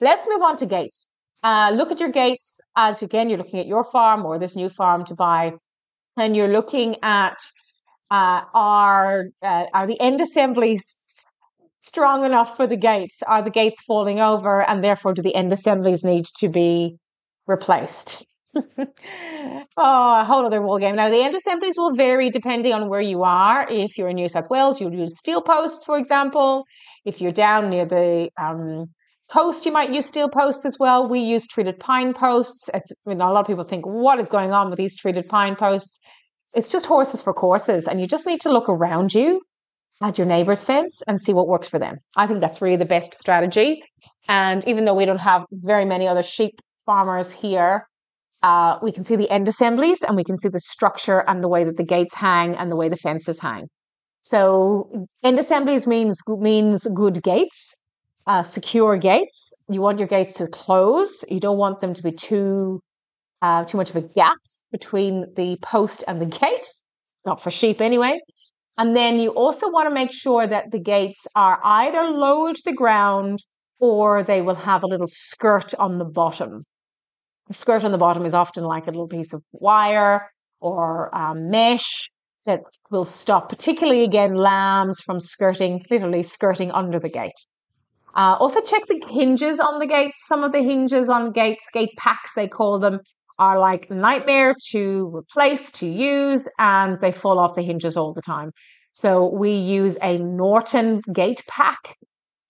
Let's 0.00 0.26
move 0.28 0.42
on 0.42 0.56
to 0.56 0.66
gates. 0.66 1.06
Uh, 1.42 1.70
look 1.74 1.92
at 1.92 2.00
your 2.00 2.10
gates 2.10 2.60
as 2.76 3.02
again 3.02 3.28
you're 3.28 3.38
looking 3.38 3.60
at 3.60 3.66
your 3.66 3.84
farm 3.84 4.26
or 4.26 4.38
this 4.38 4.56
new 4.56 4.68
farm 4.68 5.04
to 5.06 5.14
buy, 5.14 5.52
and 6.16 6.36
you're 6.36 6.48
looking 6.48 6.96
at 7.02 7.38
uh, 8.10 8.42
are 8.54 9.26
uh, 9.42 9.66
are 9.72 9.86
the 9.86 10.00
end 10.00 10.20
assemblies 10.20 11.24
strong 11.80 12.24
enough 12.24 12.56
for 12.56 12.66
the 12.66 12.76
gates? 12.76 13.22
Are 13.22 13.42
the 13.42 13.50
gates 13.50 13.82
falling 13.82 14.20
over, 14.20 14.62
and 14.68 14.82
therefore 14.82 15.14
do 15.14 15.22
the 15.22 15.34
end 15.34 15.52
assemblies 15.52 16.02
need 16.02 16.26
to 16.36 16.48
be 16.48 16.96
replaced? 17.46 18.24
oh, 19.76 20.20
a 20.20 20.24
whole 20.24 20.46
other 20.46 20.62
war 20.62 20.78
game. 20.78 20.96
Now, 20.96 21.10
the 21.10 21.22
end 21.22 21.34
assemblies 21.34 21.74
will 21.76 21.94
vary 21.94 22.30
depending 22.30 22.72
on 22.72 22.88
where 22.88 23.00
you 23.00 23.22
are. 23.22 23.66
If 23.68 23.98
you're 23.98 24.08
in 24.08 24.16
New 24.16 24.28
South 24.28 24.48
Wales, 24.50 24.80
you'll 24.80 24.94
use 24.94 25.18
steel 25.18 25.42
posts, 25.42 25.84
for 25.84 25.98
example. 25.98 26.64
If 27.04 27.20
you're 27.20 27.32
down 27.32 27.70
near 27.70 27.84
the 27.84 28.30
um, 28.40 28.86
coast, 29.30 29.66
you 29.66 29.72
might 29.72 29.92
use 29.92 30.06
steel 30.06 30.28
posts 30.28 30.64
as 30.64 30.76
well. 30.78 31.08
We 31.08 31.20
use 31.20 31.46
treated 31.46 31.78
pine 31.78 32.14
posts. 32.14 32.70
It's, 32.72 32.92
you 33.06 33.14
know, 33.14 33.30
a 33.30 33.32
lot 33.32 33.40
of 33.40 33.46
people 33.46 33.64
think, 33.64 33.84
what 33.84 34.20
is 34.20 34.28
going 34.28 34.52
on 34.52 34.70
with 34.70 34.78
these 34.78 34.96
treated 34.96 35.28
pine 35.28 35.56
posts? 35.56 36.00
It's 36.54 36.68
just 36.68 36.86
horses 36.86 37.20
for 37.20 37.32
courses, 37.32 37.88
and 37.88 38.00
you 38.00 38.06
just 38.06 38.26
need 38.26 38.40
to 38.42 38.52
look 38.52 38.68
around 38.68 39.12
you 39.12 39.40
at 40.02 40.18
your 40.18 40.26
neighbor's 40.26 40.62
fence 40.62 41.02
and 41.06 41.20
see 41.20 41.32
what 41.32 41.48
works 41.48 41.68
for 41.68 41.78
them. 41.78 41.98
I 42.16 42.26
think 42.26 42.40
that's 42.40 42.62
really 42.62 42.76
the 42.76 42.84
best 42.84 43.14
strategy. 43.14 43.82
And 44.28 44.66
even 44.68 44.84
though 44.84 44.94
we 44.94 45.04
don't 45.04 45.18
have 45.18 45.44
very 45.50 45.84
many 45.84 46.06
other 46.06 46.22
sheep 46.22 46.60
farmers 46.86 47.30
here, 47.32 47.86
uh, 48.44 48.78
we 48.82 48.92
can 48.92 49.04
see 49.04 49.16
the 49.16 49.30
end 49.30 49.48
assemblies 49.48 50.02
and 50.02 50.16
we 50.16 50.22
can 50.22 50.36
see 50.36 50.50
the 50.50 50.60
structure 50.60 51.20
and 51.26 51.42
the 51.42 51.48
way 51.48 51.64
that 51.64 51.78
the 51.78 51.88
gates 51.96 52.14
hang 52.14 52.54
and 52.54 52.70
the 52.70 52.76
way 52.76 52.90
the 52.90 52.96
fences 52.96 53.40
hang. 53.40 53.68
So 54.22 55.06
end 55.22 55.38
assemblies 55.38 55.86
means 55.86 56.20
means 56.26 56.86
good 56.94 57.22
gates, 57.22 57.74
uh, 58.26 58.42
secure 58.42 58.98
gates. 58.98 59.54
You 59.70 59.80
want 59.80 59.98
your 59.98 60.08
gates 60.08 60.34
to 60.34 60.46
close. 60.46 61.24
You 61.30 61.40
don't 61.40 61.56
want 61.56 61.80
them 61.80 61.94
to 61.94 62.02
be 62.02 62.12
too 62.12 62.80
uh, 63.40 63.64
too 63.64 63.78
much 63.78 63.88
of 63.88 63.96
a 63.96 64.02
gap 64.02 64.36
between 64.70 65.32
the 65.36 65.56
post 65.62 66.04
and 66.06 66.20
the 66.20 66.26
gate. 66.26 66.68
Not 67.24 67.42
for 67.42 67.50
sheep 67.50 67.80
anyway. 67.80 68.20
And 68.76 68.94
then 68.94 69.20
you 69.20 69.30
also 69.30 69.70
want 69.70 69.88
to 69.88 69.94
make 69.94 70.12
sure 70.12 70.46
that 70.46 70.70
the 70.70 70.80
gates 70.80 71.26
are 71.34 71.58
either 71.64 72.10
low 72.10 72.52
to 72.52 72.62
the 72.62 72.74
ground 72.74 73.38
or 73.78 74.22
they 74.22 74.42
will 74.42 74.60
have 74.70 74.82
a 74.82 74.86
little 74.86 75.06
skirt 75.06 75.72
on 75.76 75.96
the 75.96 76.04
bottom. 76.04 76.62
The 77.48 77.54
skirt 77.54 77.84
on 77.84 77.92
the 77.92 77.98
bottom 77.98 78.24
is 78.24 78.34
often 78.34 78.64
like 78.64 78.84
a 78.86 78.90
little 78.90 79.08
piece 79.08 79.32
of 79.32 79.42
wire 79.52 80.30
or 80.60 81.14
um, 81.14 81.50
mesh 81.50 82.10
that 82.46 82.60
will 82.90 83.04
stop, 83.04 83.48
particularly 83.48 84.02
again, 84.02 84.34
lambs 84.34 85.00
from 85.00 85.20
skirting, 85.20 85.80
literally 85.90 86.22
skirting 86.22 86.70
under 86.72 86.98
the 86.98 87.10
gate. 87.10 87.32
Uh, 88.14 88.36
also, 88.38 88.60
check 88.60 88.82
the 88.86 89.02
hinges 89.08 89.60
on 89.60 89.78
the 89.78 89.86
gates. 89.86 90.26
Some 90.26 90.44
of 90.44 90.52
the 90.52 90.62
hinges 90.62 91.08
on 91.08 91.32
gates, 91.32 91.66
gate 91.72 91.94
packs, 91.98 92.32
they 92.34 92.48
call 92.48 92.78
them, 92.78 93.00
are 93.38 93.58
like 93.58 93.90
nightmare 93.90 94.54
to 94.70 95.10
replace, 95.14 95.70
to 95.72 95.86
use, 95.86 96.48
and 96.58 96.96
they 96.98 97.10
fall 97.12 97.38
off 97.38 97.56
the 97.56 97.62
hinges 97.62 97.96
all 97.96 98.12
the 98.12 98.22
time. 98.22 98.52
So 98.94 99.28
we 99.34 99.50
use 99.50 99.98
a 100.00 100.18
Norton 100.18 101.02
gate 101.12 101.42
pack 101.48 101.96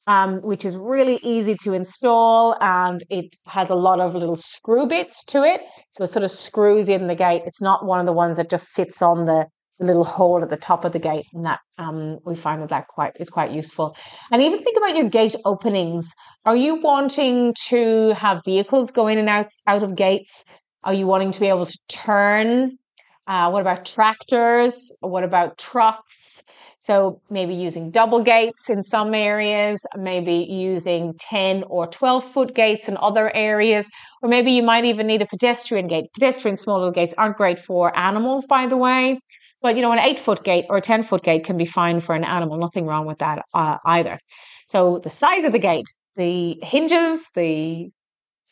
um, 0.07 0.41
which 0.43 0.65
is 0.65 0.77
really 0.77 1.19
easy 1.23 1.57
to 1.63 1.73
install 1.73 2.57
and 2.61 3.03
it 3.09 3.35
has 3.47 3.71
a 3.71 3.75
lot 3.75 4.01
of 4.01 4.15
little 4.15 4.37
screw 4.37 4.87
bits 4.87 5.25
to 5.25 5.43
it. 5.43 5.63
So 5.97 6.05
it 6.05 6.11
sort 6.11 6.25
of 6.25 6.31
screws 6.31 6.89
in 6.89 7.07
the 7.07 7.15
gate. 7.15 7.43
It's 7.47 7.63
not 7.63 7.85
one 7.85 8.01
of 8.01 8.07
the 8.07 8.13
ones 8.13 8.37
that 8.37 8.51
just 8.51 8.73
sits 8.73 9.01
on 9.01 9.25
the, 9.25 9.47
the 9.79 9.87
little 9.87 10.05
hole 10.05 10.43
at 10.43 10.51
the 10.51 10.57
top 10.57 10.85
of 10.85 10.93
the 10.93 10.99
gate. 10.99 11.25
And 11.33 11.47
that 11.47 11.61
um, 11.79 12.19
we 12.25 12.37
find 12.37 12.61
that 12.63 12.71
that 12.71 12.89
quite 12.89 13.13
is 13.19 13.31
quite 13.31 13.53
useful. 13.53 13.97
And 14.31 14.43
even 14.43 14.63
think 14.63 14.77
about 14.77 14.97
your 14.97 15.09
gate 15.09 15.37
openings. 15.45 16.13
Are 16.45 16.57
you 16.57 16.81
wanting 16.83 17.55
to 17.69 18.15
have 18.15 18.43
vehicles 18.45 18.91
go 18.91 19.07
in 19.07 19.19
and 19.19 19.29
out 19.29 19.49
out 19.67 19.83
of 19.83 19.97
gates? 19.97 20.45
Are 20.85 20.95
you 20.95 21.07
wanting 21.07 21.33
to 21.33 21.41
be 21.41 21.49
able 21.49 21.67
to 21.67 21.79
turn 21.89 22.77
uh, 23.27 23.51
what 23.51 23.63
about 23.63 23.87
tractors? 23.87 24.95
What 25.01 25.25
about 25.25 25.57
trucks? 25.57 26.45
So 26.79 27.23
maybe 27.31 27.55
using 27.55 27.91
double 27.91 28.23
gates 28.23 28.69
in 28.69 28.83
some 28.83 29.15
areas, 29.15 29.81
maybe 29.97 30.47
using 30.51 31.15
10 31.19 31.65
or 31.69 31.87
12 31.87 32.25
foot 32.25 32.55
gates 32.55 32.89
in 32.89 32.99
other 32.99 33.35
areas, 33.35 33.89
or 34.23 34.29
maybe 34.29 34.53
you 34.53 34.63
might 34.63 34.85
even 34.85 35.07
need 35.07 35.23
a 35.23 35.27
pedestrian 35.27 35.87
gate. 35.87 36.13
Pedestrian 36.13 36.59
small 36.59 36.77
little 36.77 36.93
gates 36.93 37.15
aren't 37.17 37.39
great 37.39 37.59
for 37.59 37.97
animals, 37.97 38.45
by 38.45 38.67
the 38.67 38.77
way. 38.77 39.19
But 39.63 39.77
you 39.77 39.83
know, 39.83 39.93
an 39.93 39.99
eight 39.99 40.19
foot 40.19 40.45
gate 40.45 40.67
or 40.69 40.77
a 40.77 40.83
10 40.83 41.05
foot 41.05 41.23
gate 41.23 41.45
can 41.45 41.57
be 41.57 41.65
fine 41.65 42.01
for 42.01 42.15
an 42.15 42.25
animal. 42.25 42.59
Nothing 42.59 42.85
wrong 42.85 43.07
with 43.07 43.19
that 43.21 43.43
uh, 43.55 43.79
either. 43.87 44.19
So 44.69 45.01
the 45.03 45.09
size 45.09 45.45
of 45.45 45.53
the 45.53 45.59
gate, 45.59 45.87
the 46.17 46.59
hinges, 46.63 47.31
the 47.35 47.89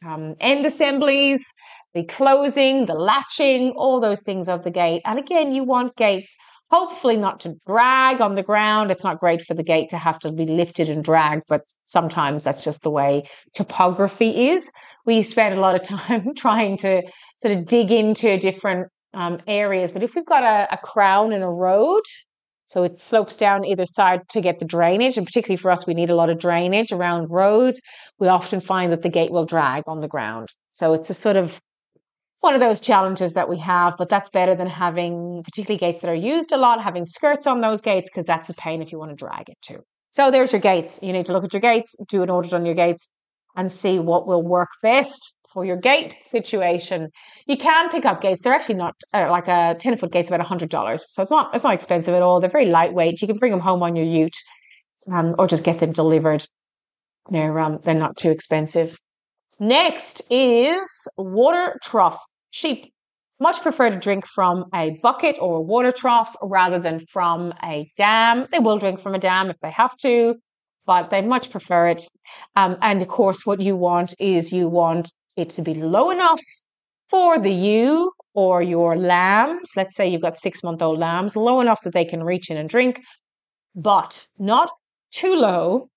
um, 0.07 0.35
end 0.41 0.65
assemblies, 0.65 1.45
the 1.95 2.05
closing, 2.05 2.87
the 2.87 2.95
latching, 2.95 3.71
all 3.77 4.01
those 4.01 4.23
things 4.23 4.49
of 4.49 4.65
the 4.65 4.71
gate. 4.71 5.03
And 5.05 5.19
again, 5.19 5.55
you 5.55 5.65
want 5.65 5.97
gates 5.97 6.37
hopefully 6.73 7.19
not 7.19 7.39
to 7.39 7.55
drag 7.67 8.23
on 8.23 8.35
the 8.35 8.43
ground. 8.43 8.91
It's 8.91 9.05
not 9.05 9.19
great 9.19 9.43
for 9.43 9.53
the 9.53 9.63
gate 9.63 9.91
to 9.91 9.99
have 9.99 10.19
to 10.21 10.33
be 10.33 10.47
lifted 10.47 10.89
and 10.89 11.05
dragged, 11.05 11.43
but 11.47 11.61
sometimes 11.85 12.45
that's 12.45 12.65
just 12.65 12.81
the 12.81 12.91
way 12.91 13.25
topography 13.53 14.49
is. 14.49 14.71
We 15.05 15.23
spend 15.23 15.55
a 15.55 15.61
lot 15.61 15.75
of 15.75 15.83
time 15.99 16.35
trying 16.35 16.79
to 16.79 17.03
sort 17.43 17.59
of 17.59 17.67
dig 17.67 17.91
into 17.91 18.39
different 18.39 18.89
um, 19.13 19.41
areas. 19.47 19.91
But 19.91 20.03
if 20.03 20.15
we've 20.15 20.25
got 20.25 20.45
a, 20.45 20.73
a 20.73 20.79
crown 20.79 21.35
and 21.35 21.45
a 21.45 21.49
road, 21.49 22.05
so 22.69 22.85
it 22.85 22.99
slopes 22.99 23.37
down 23.37 23.67
either 23.67 23.85
side 23.85 24.21
to 24.31 24.41
get 24.41 24.59
the 24.59 24.65
drainage, 24.65 25.19
and 25.19 25.27
particularly 25.27 25.59
for 25.59 25.71
us, 25.71 25.87
we 25.87 25.93
need 25.93 26.09
a 26.09 26.15
lot 26.15 26.31
of 26.31 26.39
drainage 26.39 26.91
around 26.91 27.27
roads. 27.31 27.83
We 28.19 28.29
often 28.29 28.63
find 28.63 28.91
that 28.93 29.03
the 29.03 29.11
gate 29.11 29.31
will 29.31 29.45
drag 29.45 29.83
on 29.87 30.01
the 30.01 30.09
ground. 30.09 30.49
So 30.71 30.95
it's 30.95 31.11
a 31.11 31.15
sort 31.15 31.37
of 31.37 31.61
one 32.43 32.55
of 32.55 32.61
those 32.61 32.81
challenges 32.81 33.35
that 33.35 33.49
we 33.49 33.57
have, 33.59 33.95
but 33.97 34.09
that's 34.09 34.29
better 34.29 34.57
than 34.57 34.67
having 34.67 35.43
particularly 35.45 35.79
gates 35.79 36.01
that 36.03 36.11
are 36.11 36.15
used 36.15 36.51
a 36.51 36.57
lot, 36.57 36.83
having 36.83 37.07
skirts 37.07 37.47
on 37.47 37.61
those 37.61 37.81
gates, 37.81 38.11
because 38.11 38.25
that's 38.25 38.49
a 38.49 38.55
pain 38.55 38.83
if 38.83 38.91
you 38.91 38.99
want 38.99 39.13
to 39.13 39.17
drag 39.17 39.49
it 39.49 39.57
too. 39.63 39.79
So 40.11 40.33
there's 40.33 40.53
your 40.53 40.61
gates. 40.61 40.99
You 41.03 41.13
need 41.13 41.27
to 41.27 41.33
look 41.33 41.45
at 41.45 41.53
your 41.53 41.63
gates, 41.63 41.95
do 42.09 42.23
an 42.25 42.31
audit 42.31 42.53
on 42.53 42.67
your 42.67 42.75
gates, 42.75 43.09
and 43.55 43.71
see 43.71 44.01
what 44.01 44.27
will 44.27 44.43
work 44.43 44.71
best 44.83 45.35
for 45.53 45.65
your 45.65 45.77
gate 45.77 46.17
situation. 46.23 47.11
You 47.47 47.57
can 47.57 47.91
pick 47.91 48.05
up 48.05 48.21
gates. 48.21 48.43
They're 48.43 48.53
actually 48.53 48.75
not 48.75 48.97
uh, 49.15 49.31
like 49.31 49.47
a 49.47 49.77
10 49.79 49.97
foot 49.97 50.11
gate's 50.11 50.29
about 50.29 50.45
$100. 50.45 50.99
So 50.99 51.23
it's 51.23 51.31
not, 51.31 51.55
it's 51.55 51.63
not 51.63 51.75
expensive 51.75 52.13
at 52.13 52.23
all. 52.23 52.41
They're 52.41 52.51
very 52.51 52.67
lightweight. 52.67 53.23
You 53.23 53.29
can 53.29 53.39
bring 53.39 53.53
them 53.53 53.61
home 53.61 53.85
on 53.85 53.95
your 53.95 54.07
ute 54.07 54.37
um, 55.13 55.37
or 55.39 55.47
just 55.47 55.63
get 55.63 55.79
them 55.79 55.93
delivered. 55.93 56.45
They're, 57.31 57.57
um, 57.61 57.79
they're 57.85 57.95
not 57.95 58.17
too 58.17 58.31
expensive. 58.31 58.99
Next 59.61 60.23
is 60.29 60.89
water 61.17 61.79
troughs. 61.85 62.27
Sheep 62.53 62.93
much 63.41 63.61
prefer 63.63 63.89
to 63.89 63.99
drink 63.99 64.27
from 64.27 64.67
a 64.75 65.01
bucket 65.03 65.37
or 65.41 65.57
a 65.57 65.61
water 65.63 65.91
trough 65.91 66.37
rather 66.43 66.79
than 66.79 67.05
from 67.07 67.53
a 67.65 67.91
dam. 67.97 68.45
They 68.53 68.59
will 68.61 68.79
drink 68.79 69.01
from 69.01 69.15
a 69.15 69.19
dam 69.19 69.49
if 69.49 69.57
they 69.63 69.71
have 69.71 69.97
to, 69.99 70.37
but 70.87 71.09
they 71.09 71.23
much 71.23 71.51
prefer 71.51 71.89
it. 71.89 72.05
Um, 72.55 72.77
and 72.83 73.01
of 73.01 73.09
course, 73.09 73.47
what 73.47 73.61
you 73.61 73.75
want 73.75 74.15
is 74.21 74.53
you 74.53 74.69
want 74.69 75.13
it 75.37 75.49
to 75.51 75.63
be 75.63 75.75
low 75.75 76.11
enough 76.11 76.43
for 77.09 77.39
the 77.39 77.51
ewe 77.51 78.13
or 78.35 78.63
your 78.63 78.97
lambs. 78.97 79.73
Let's 79.75 79.97
say 79.97 80.07
you've 80.09 80.23
got 80.23 80.37
six 80.37 80.63
month 80.63 80.83
old 80.83 80.99
lambs, 80.99 81.35
low 81.35 81.61
enough 81.61 81.81
that 81.85 81.95
they 81.95 82.05
can 82.05 82.23
reach 82.23 82.51
in 82.51 82.59
and 82.59 82.69
drink, 82.69 83.01
but 83.75 84.29
not 84.39 84.71
too 85.11 85.35
low 85.35 85.89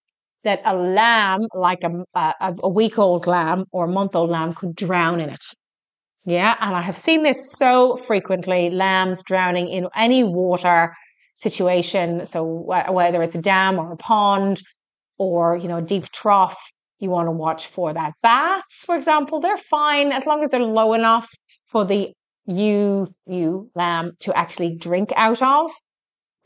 that 0.45 0.61
a 0.63 0.73
lamb, 0.73 1.41
like 1.53 1.83
a, 1.83 2.05
a, 2.13 2.55
a 2.63 2.69
week 2.69 2.97
old 2.97 3.27
lamb 3.27 3.65
or 3.73 3.85
a 3.85 3.91
month 3.91 4.15
old 4.15 4.29
lamb, 4.29 4.53
could 4.53 4.73
drown 4.73 5.19
in 5.19 5.29
it. 5.29 5.45
Yeah, 6.25 6.55
and 6.59 6.75
I 6.75 6.81
have 6.81 6.97
seen 6.97 7.23
this 7.23 7.51
so 7.51 7.97
frequently 7.97 8.69
lambs 8.71 9.21
drowning 9.23 9.67
in 9.67 9.87
any 9.95 10.23
water 10.23 10.95
situation. 11.35 12.25
So, 12.25 12.43
whether 12.89 13.21
it's 13.21 13.35
a 13.35 13.41
dam 13.41 13.77
or 13.77 13.91
a 13.91 13.97
pond 13.97 14.61
or, 15.17 15.57
you 15.57 15.67
know, 15.67 15.77
a 15.77 15.81
deep 15.81 16.11
trough, 16.11 16.57
you 16.99 17.09
want 17.09 17.27
to 17.27 17.31
watch 17.31 17.67
for 17.67 17.93
that. 17.93 18.13
Bats, 18.23 18.83
for 18.85 18.95
example, 18.95 19.39
they're 19.39 19.57
fine 19.57 20.11
as 20.11 20.25
long 20.25 20.43
as 20.43 20.49
they're 20.49 20.61
low 20.61 20.93
enough 20.93 21.29
for 21.67 21.85
the 21.85 22.11
you 22.47 23.07
you 23.25 23.69
lamb 23.75 24.13
to 24.19 24.35
actually 24.37 24.75
drink 24.75 25.11
out 25.15 25.41
of. 25.41 25.71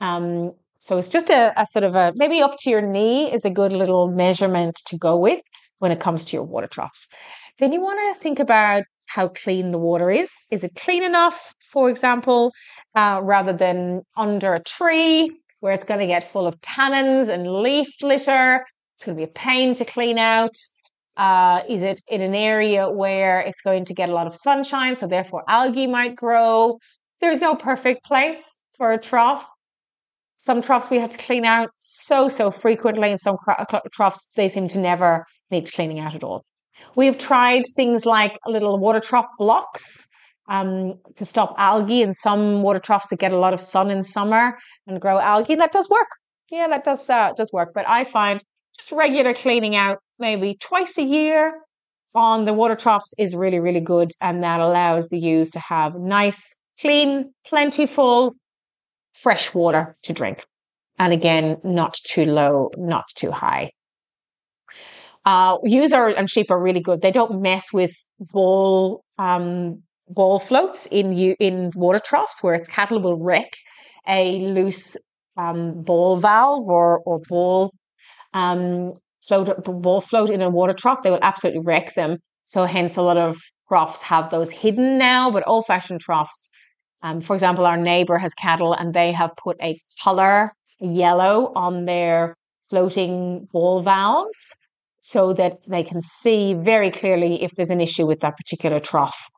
Um, 0.02 0.54
so 0.80 0.98
it's 0.98 1.10
just 1.10 1.30
a, 1.30 1.54
a 1.60 1.66
sort 1.66 1.84
of 1.84 1.96
a 1.96 2.14
maybe 2.16 2.42
up 2.42 2.56
to 2.60 2.70
your 2.70 2.82
knee 2.82 3.32
is 3.32 3.46
a 3.46 3.50
good 3.50 3.72
little 3.72 4.10
measurement 4.10 4.82
to 4.88 4.98
go 4.98 5.18
with 5.18 5.42
when 5.80 5.92
it 5.92 6.00
comes 6.00 6.26
to 6.26 6.38
your 6.38 6.44
water 6.44 6.68
troughs. 6.68 7.08
Then 7.60 7.74
you 7.74 7.82
want 7.82 8.16
to 8.16 8.22
think 8.22 8.40
about 8.40 8.84
how 9.10 9.28
clean 9.28 9.72
the 9.72 9.80
water 9.80 10.12
is. 10.12 10.46
Is 10.52 10.64
it 10.64 10.76
clean 10.76 11.04
enough, 11.04 11.56
for 11.72 11.90
example, 11.90 12.54
uh, 12.96 13.20
rather 13.24 13.54
than 13.54 14.04
under 14.16 14.54
a 14.54 14.64
tree 14.64 15.32
where 15.62 15.74
it's 15.74 15.84
going 15.84 16.00
to 16.00 16.08
get 16.08 16.32
full 16.32 16.46
of 16.46 16.62
tannins 16.62 17.28
and 17.28 17.62
leaf 17.64 17.90
litter? 18.04 18.64
It's 18.96 19.06
going 19.06 19.18
to 19.18 19.20
be 19.20 19.30
a 19.30 19.34
pain 19.34 19.74
to 19.76 19.86
clean 19.86 20.20
out. 20.20 20.56
Uh, 21.18 21.64
is 21.68 21.82
it 21.82 22.02
in 22.08 22.22
an 22.22 22.36
area 22.36 22.90
where 22.90 23.40
it's 23.40 23.62
going 23.62 23.86
to 23.86 23.96
get 23.96 24.10
a 24.10 24.14
lot 24.14 24.28
of 24.28 24.36
sunshine, 24.36 24.96
so 24.96 25.08
therefore 25.08 25.44
algae 25.50 25.88
might 25.88 26.16
grow? 26.16 26.78
There's 27.20 27.42
no 27.42 27.56
perfect 27.56 28.06
place 28.06 28.62
for 28.78 28.94
a 28.94 29.00
trough. 29.00 29.46
Some 30.36 30.62
troughs 30.62 30.90
we 30.90 31.00
have 31.00 31.10
to 31.10 31.18
clean 31.18 31.46
out 31.46 31.72
so, 31.80 32.30
so 32.30 32.52
frequently, 32.52 33.10
and 33.12 33.20
some 33.20 33.38
troughs 33.92 34.28
they 34.36 34.48
seem 34.48 34.68
to 34.70 34.78
never 34.78 35.26
need 35.50 35.70
cleaning 35.74 36.00
out 36.00 36.16
at 36.16 36.24
all. 36.24 36.46
We've 36.96 37.18
tried 37.18 37.64
things 37.76 38.06
like 38.06 38.38
little 38.46 38.78
water 38.78 39.00
trough 39.00 39.28
blocks 39.38 40.08
um, 40.50 40.96
to 41.16 41.26
stop 41.26 41.56
algae 41.58 42.02
in 42.02 42.14
some 42.14 42.62
water 42.62 42.80
troughs 42.80 43.08
that 43.10 43.20
get 43.20 43.32
a 43.32 43.38
lot 43.38 43.54
of 43.54 43.62
sun 43.62 43.92
in 43.92 44.04
summer 44.04 44.58
and 44.88 45.00
grow 45.00 45.20
algae. 45.20 45.56
That 45.56 45.72
does 45.72 45.90
work. 45.90 46.08
Yeah, 46.52 46.68
that 46.68 46.84
does 46.84 47.10
uh, 47.10 47.34
does 47.38 47.54
work. 47.54 47.72
But 47.74 47.88
I 47.88 48.04
find 48.04 48.44
just 48.78 48.92
regular 48.92 49.34
cleaning 49.34 49.76
out, 49.76 50.00
maybe 50.18 50.58
twice 50.60 50.98
a 50.98 51.04
year 51.04 51.54
on 52.16 52.46
the 52.46 52.54
water 52.54 52.76
troughs, 52.76 53.14
is 53.18 53.36
really 53.36 53.60
really 53.60 53.82
good, 53.82 54.12
and 54.20 54.44
that 54.44 54.60
allows 54.60 55.08
the 55.10 55.20
ewes 55.20 55.52
to 55.52 55.60
have 55.60 55.96
nice, 55.96 56.56
clean, 56.82 57.32
plentiful 57.46 58.34
fresh 59.14 59.54
water 59.54 59.96
to 60.04 60.14
drink. 60.14 60.46
And 60.98 61.14
again, 61.14 61.58
not 61.64 61.94
too 62.04 62.26
low, 62.26 62.72
not 62.78 63.06
too 63.16 63.32
high. 63.32 63.72
Uh, 65.26 65.58
are, 65.94 66.10
and 66.10 66.30
sheep 66.30 66.50
are 66.50 66.62
really 66.62 66.80
good. 66.80 67.02
They 67.02 67.12
don't 67.12 67.42
mess 67.42 67.72
with 67.74 67.94
ball 68.20 69.04
um, 69.18 69.84
floats 70.40 70.88
in 70.88 71.14
in 71.40 71.72
water 71.76 72.00
troughs 72.00 72.42
where 72.42 72.56
its 72.56 72.68
cattle 72.68 73.02
will 73.02 73.24
wreck 73.24 73.52
a 74.08 74.40
loose 74.40 74.98
um, 75.38 75.84
ball 75.84 76.18
valve 76.18 76.68
or 76.68 77.02
or 77.06 77.20
ball 77.30 77.72
um, 78.34 78.94
float 79.28 79.64
ball 79.64 80.02
float 80.02 80.30
in 80.30 80.42
a 80.42 80.50
water 80.50 80.74
trough. 80.74 81.04
They 81.04 81.12
will 81.12 81.20
absolutely 81.22 81.62
wreck 81.64 81.94
them. 81.96 82.18
So 82.46 82.66
hence 82.66 82.98
a 82.98 83.02
lot 83.04 83.18
of 83.18 83.38
troughs 83.68 84.02
have 84.02 84.32
those 84.32 84.52
hidden 84.52 84.98
now, 84.98 85.30
but 85.30 85.44
old 85.46 85.68
fashioned 85.68 86.02
troughs 86.02 86.50
um, 87.02 87.22
for 87.22 87.34
example, 87.34 87.66
our 87.66 87.78
neighbor 87.78 88.18
has 88.18 88.34
cattle 88.34 88.74
and 88.74 88.94
they 88.94 89.12
have 89.12 89.32
put 89.38 89.58
a 89.62 89.80
color 90.04 90.54
yellow 90.80 91.52
on 91.56 91.86
their 91.86 92.36
floating 92.70 93.48
ball 93.52 93.82
valves 93.82 94.56
so 95.02 95.34
that 95.34 95.60
they 95.68 95.84
can 95.84 96.02
see 96.02 96.54
very 96.54 96.92
clearly 96.92 97.44
if 97.44 97.52
there's 97.56 97.70
an 97.70 97.82
issue 97.82 98.06
with 98.06 98.20
that 98.22 98.38
particular 98.38 98.80
trough. 98.80 99.30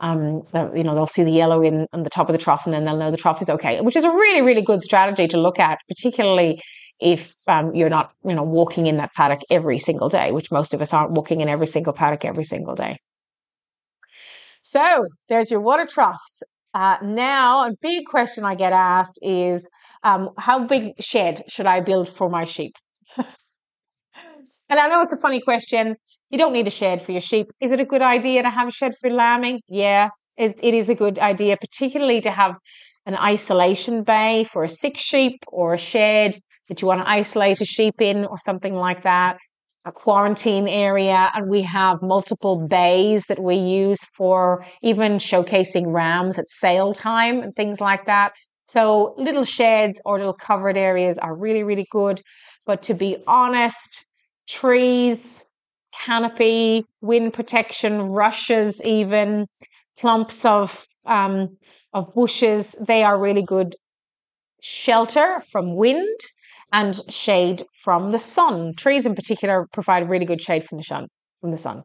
Um, 0.00 0.42
you 0.74 0.82
know, 0.82 0.94
they'll 0.94 1.06
see 1.06 1.22
the 1.22 1.30
yellow 1.30 1.62
in 1.62 1.86
on 1.92 2.02
the 2.02 2.10
top 2.10 2.28
of 2.28 2.32
the 2.32 2.38
trough, 2.38 2.64
and 2.64 2.74
then 2.74 2.84
they'll 2.84 2.96
know 2.96 3.12
the 3.12 3.16
trough 3.16 3.40
is 3.40 3.48
okay, 3.48 3.80
which 3.80 3.94
is 3.94 4.04
a 4.04 4.10
really, 4.10 4.42
really 4.42 4.62
good 4.62 4.82
strategy 4.82 5.28
to 5.28 5.36
look 5.36 5.60
at, 5.60 5.78
particularly 5.88 6.60
if 7.00 7.34
um, 7.46 7.74
you're 7.74 7.90
not, 7.90 8.12
you 8.24 8.34
know, 8.34 8.42
walking 8.42 8.86
in 8.86 8.96
that 8.96 9.12
paddock 9.12 9.40
every 9.50 9.78
single 9.78 10.08
day, 10.08 10.32
which 10.32 10.50
most 10.50 10.74
of 10.74 10.80
us 10.80 10.92
aren't 10.92 11.12
walking 11.12 11.40
in 11.40 11.48
every 11.48 11.66
single 11.66 11.92
paddock 11.92 12.24
every 12.24 12.44
single 12.44 12.74
day. 12.74 12.98
So 14.62 15.06
there's 15.28 15.50
your 15.50 15.60
water 15.60 15.86
troughs. 15.86 16.42
Uh, 16.72 16.96
now, 17.02 17.64
a 17.64 17.72
big 17.80 18.06
question 18.06 18.44
I 18.44 18.56
get 18.56 18.72
asked 18.72 19.18
is 19.22 19.68
um, 20.02 20.30
how 20.38 20.66
big 20.66 20.94
shed 21.00 21.44
should 21.48 21.66
I 21.66 21.80
build 21.80 22.08
for 22.08 22.28
my 22.28 22.44
sheep? 22.44 22.74
And 24.68 24.80
I 24.80 24.88
know 24.88 25.02
it's 25.02 25.12
a 25.12 25.18
funny 25.18 25.40
question. 25.40 25.96
You 26.30 26.38
don't 26.38 26.52
need 26.52 26.66
a 26.66 26.70
shed 26.70 27.02
for 27.02 27.12
your 27.12 27.20
sheep. 27.20 27.48
Is 27.60 27.72
it 27.72 27.80
a 27.80 27.84
good 27.84 28.02
idea 28.02 28.42
to 28.42 28.50
have 28.50 28.68
a 28.68 28.72
shed 28.72 28.94
for 29.00 29.10
lambing? 29.10 29.60
Yeah, 29.68 30.08
it, 30.36 30.58
it 30.62 30.74
is 30.74 30.88
a 30.88 30.94
good 30.94 31.18
idea, 31.18 31.56
particularly 31.56 32.20
to 32.22 32.30
have 32.30 32.56
an 33.06 33.14
isolation 33.16 34.02
bay 34.02 34.44
for 34.44 34.64
a 34.64 34.68
sick 34.68 34.96
sheep 34.96 35.44
or 35.48 35.74
a 35.74 35.78
shed 35.78 36.36
that 36.68 36.80
you 36.80 36.88
want 36.88 37.02
to 37.02 37.08
isolate 37.08 37.60
a 37.60 37.64
sheep 37.64 38.00
in 38.00 38.24
or 38.24 38.38
something 38.38 38.74
like 38.74 39.02
that 39.02 39.36
a 39.84 39.92
quarantine 39.92 40.66
area 40.66 41.30
and 41.34 41.50
we 41.50 41.62
have 41.62 41.98
multiple 42.02 42.66
bays 42.66 43.26
that 43.26 43.42
we 43.42 43.56
use 43.56 44.02
for 44.16 44.64
even 44.82 45.18
showcasing 45.18 45.92
rams 45.92 46.38
at 46.38 46.48
sale 46.48 46.94
time 46.94 47.42
and 47.42 47.54
things 47.54 47.80
like 47.80 48.06
that. 48.06 48.32
So 48.66 49.14
little 49.18 49.44
sheds 49.44 50.00
or 50.06 50.18
little 50.18 50.32
covered 50.32 50.78
areas 50.78 51.18
are 51.18 51.36
really, 51.36 51.62
really 51.64 51.86
good. 51.90 52.22
But 52.66 52.82
to 52.84 52.94
be 52.94 53.22
honest, 53.26 54.06
trees, 54.48 55.44
canopy, 55.92 56.84
wind 57.00 57.32
protection, 57.32 58.02
rushes, 58.02 58.82
even 58.84 59.46
clumps 59.98 60.44
of 60.44 60.86
um, 61.06 61.56
of 61.92 62.12
bushes, 62.14 62.74
they 62.80 63.04
are 63.04 63.20
really 63.20 63.42
good 63.42 63.76
shelter 64.60 65.40
from 65.52 65.76
wind 65.76 66.18
and 66.72 67.00
shade 67.08 67.64
from 67.82 68.10
the 68.10 68.18
sun. 68.18 68.74
Trees 68.74 69.06
in 69.06 69.14
particular 69.14 69.68
provide 69.72 70.08
really 70.08 70.26
good 70.26 70.40
shade 70.40 70.64
from 70.64 70.78
the 70.78 70.84
sun. 70.84 71.06
From 71.40 71.52
the 71.52 71.58
sun. 71.58 71.84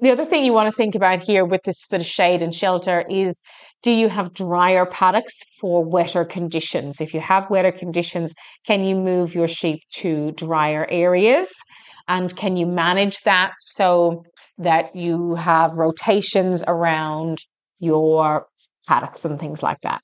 The 0.00 0.10
other 0.10 0.24
thing 0.24 0.44
you 0.44 0.52
want 0.52 0.66
to 0.70 0.76
think 0.76 0.94
about 0.94 1.22
here 1.22 1.44
with 1.44 1.62
this 1.64 1.80
sort 1.80 2.00
of 2.00 2.06
shade 2.06 2.42
and 2.42 2.54
shelter 2.54 3.04
is 3.08 3.40
do 3.82 3.92
you 3.92 4.08
have 4.08 4.34
drier 4.34 4.86
paddocks 4.86 5.38
for 5.60 5.84
wetter 5.84 6.24
conditions? 6.24 7.00
If 7.00 7.14
you 7.14 7.20
have 7.20 7.48
wetter 7.48 7.70
conditions, 7.70 8.34
can 8.66 8.82
you 8.82 8.96
move 8.96 9.34
your 9.34 9.46
sheep 9.46 9.80
to 9.96 10.32
drier 10.32 10.86
areas? 10.90 11.48
And 12.08 12.34
can 12.34 12.56
you 12.56 12.66
manage 12.66 13.20
that 13.24 13.52
so 13.60 14.24
that 14.58 14.94
you 14.96 15.36
have 15.36 15.72
rotations 15.72 16.64
around 16.66 17.38
your 17.78 18.46
paddocks 18.88 19.24
and 19.24 19.38
things 19.38 19.62
like 19.62 19.80
that? 19.82 20.00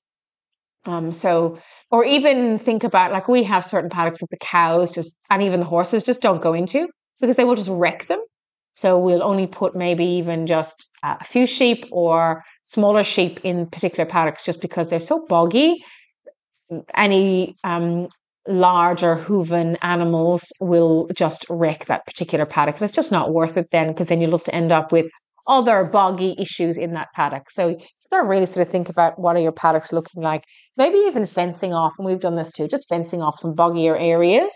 Um, 0.87 1.13
so, 1.13 1.59
or 1.91 2.05
even 2.05 2.59
think 2.59 2.85
about 2.85 3.13
like 3.13 3.29
we 3.29 3.43
have 3.43 3.65
certain 3.65 3.91
paddocks 3.91 4.21
that 4.21 4.31
the 4.31 4.39
cows 4.39 4.93
just, 4.93 5.15
and 5.29 5.43
even 5.43 5.61
the 5.61 5.67
horses 5.67 6.03
just 6.03 6.23
don't 6.23 6.41
go 6.41 6.55
into 6.55 6.89
because 7.21 7.37
they 7.37 7.45
will 7.45 7.57
just 7.57 7.69
wreck 7.69 8.07
them. 8.07 8.21
So 8.75 8.99
we'll 8.99 9.23
only 9.23 9.47
put 9.47 9.77
maybe 9.77 10.05
even 10.05 10.47
just 10.47 10.89
a 11.03 11.25
few 11.25 11.47
sheep 11.47 11.87
or 11.91 12.45
smaller 12.65 13.05
sheep 13.05 13.41
in 13.45 13.67
particular 13.67 14.09
paddocks 14.09 14.45
just 14.45 14.61
because 14.61 14.89
they're 14.89 15.01
so 15.01 15.25
boggy. 15.29 15.85
Any 16.95 17.57
um, 17.65 18.09
larger 18.47 19.17
hooven 19.17 19.77
animals 19.83 20.53
will 20.61 21.09
just 21.15 21.45
wreck 21.51 21.87
that 21.87 22.07
particular 22.07 22.47
paddock. 22.47 22.77
And 22.77 22.83
it's 22.83 22.93
just 22.93 23.13
not 23.13 23.33
worth 23.33 23.57
it 23.57 23.71
then 23.71 23.89
because 23.89 24.07
then 24.07 24.21
you'll 24.21 24.31
just 24.31 24.53
end 24.53 24.73
up 24.73 24.93
with 24.93 25.07
other 25.47 25.85
boggy 25.85 26.35
issues 26.39 26.79
in 26.79 26.93
that 26.93 27.09
paddock. 27.15 27.51
So 27.51 27.69
you've 27.69 28.11
got 28.11 28.23
to 28.23 28.29
really 28.29 28.47
sort 28.47 28.67
of 28.67 28.73
think 28.73 28.89
about 28.89 29.19
what 29.19 29.37
are 29.37 29.41
your 29.41 29.53
paddocks 29.53 29.93
looking 29.93 30.23
like. 30.23 30.45
Maybe 30.77 30.99
even 30.99 31.27
fencing 31.27 31.73
off, 31.73 31.93
and 31.99 32.07
we've 32.07 32.21
done 32.21 32.37
this 32.37 32.53
too, 32.53 32.69
just 32.69 32.89
fencing 32.89 33.23
off 33.23 33.39
some 33.39 33.55
boggier 33.55 33.97
areas 33.97 34.53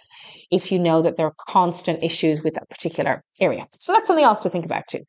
if 0.50 0.70
you 0.70 0.78
know 0.78 1.02
that 1.02 1.16
there 1.16 1.26
are 1.26 1.34
constant 1.48 2.02
issues 2.02 2.42
with 2.42 2.54
that 2.54 2.68
particular 2.70 3.22
area. 3.40 3.66
So 3.80 3.92
that's 3.92 4.06
something 4.06 4.24
else 4.24 4.40
to 4.40 4.50
think 4.50 4.64
about 4.64 4.84
too. 4.88 5.04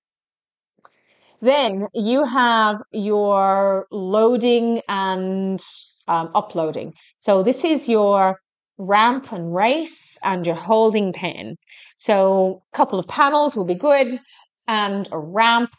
Then 1.41 1.87
you 1.93 2.23
have 2.23 2.77
your 2.91 3.85
loading 3.91 4.81
and 4.87 5.59
um, 6.07 6.29
uploading. 6.33 6.93
So 7.19 7.43
this 7.43 7.63
is 7.63 7.89
your 7.89 8.39
ramp 8.77 9.31
and 9.31 9.53
race 9.53 10.17
and 10.23 10.45
your 10.45 10.55
holding 10.55 11.13
pen. 11.13 11.55
So 11.97 12.61
a 12.73 12.77
couple 12.77 12.99
of 12.99 13.07
panels 13.07 13.55
will 13.55 13.65
be 13.65 13.75
good 13.75 14.19
and 14.67 15.07
a 15.11 15.19
ramp 15.19 15.71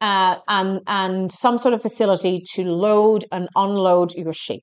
uh, 0.00 0.36
and, 0.48 0.80
and 0.86 1.32
some 1.32 1.58
sort 1.58 1.74
of 1.74 1.82
facility 1.82 2.42
to 2.54 2.64
load 2.64 3.24
and 3.32 3.48
unload 3.56 4.12
your 4.12 4.32
sheep. 4.32 4.62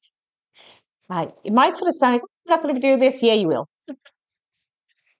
Uh, 1.09 1.27
it 1.43 1.53
might 1.53 1.75
sort 1.75 1.89
of 1.89 1.95
like, 2.01 2.21
I'm 2.21 2.49
not 2.49 2.63
going 2.63 2.75
to 2.75 2.81
do 2.81 2.97
this. 2.97 3.21
Yeah, 3.21 3.33
you 3.33 3.47
will. 3.47 3.67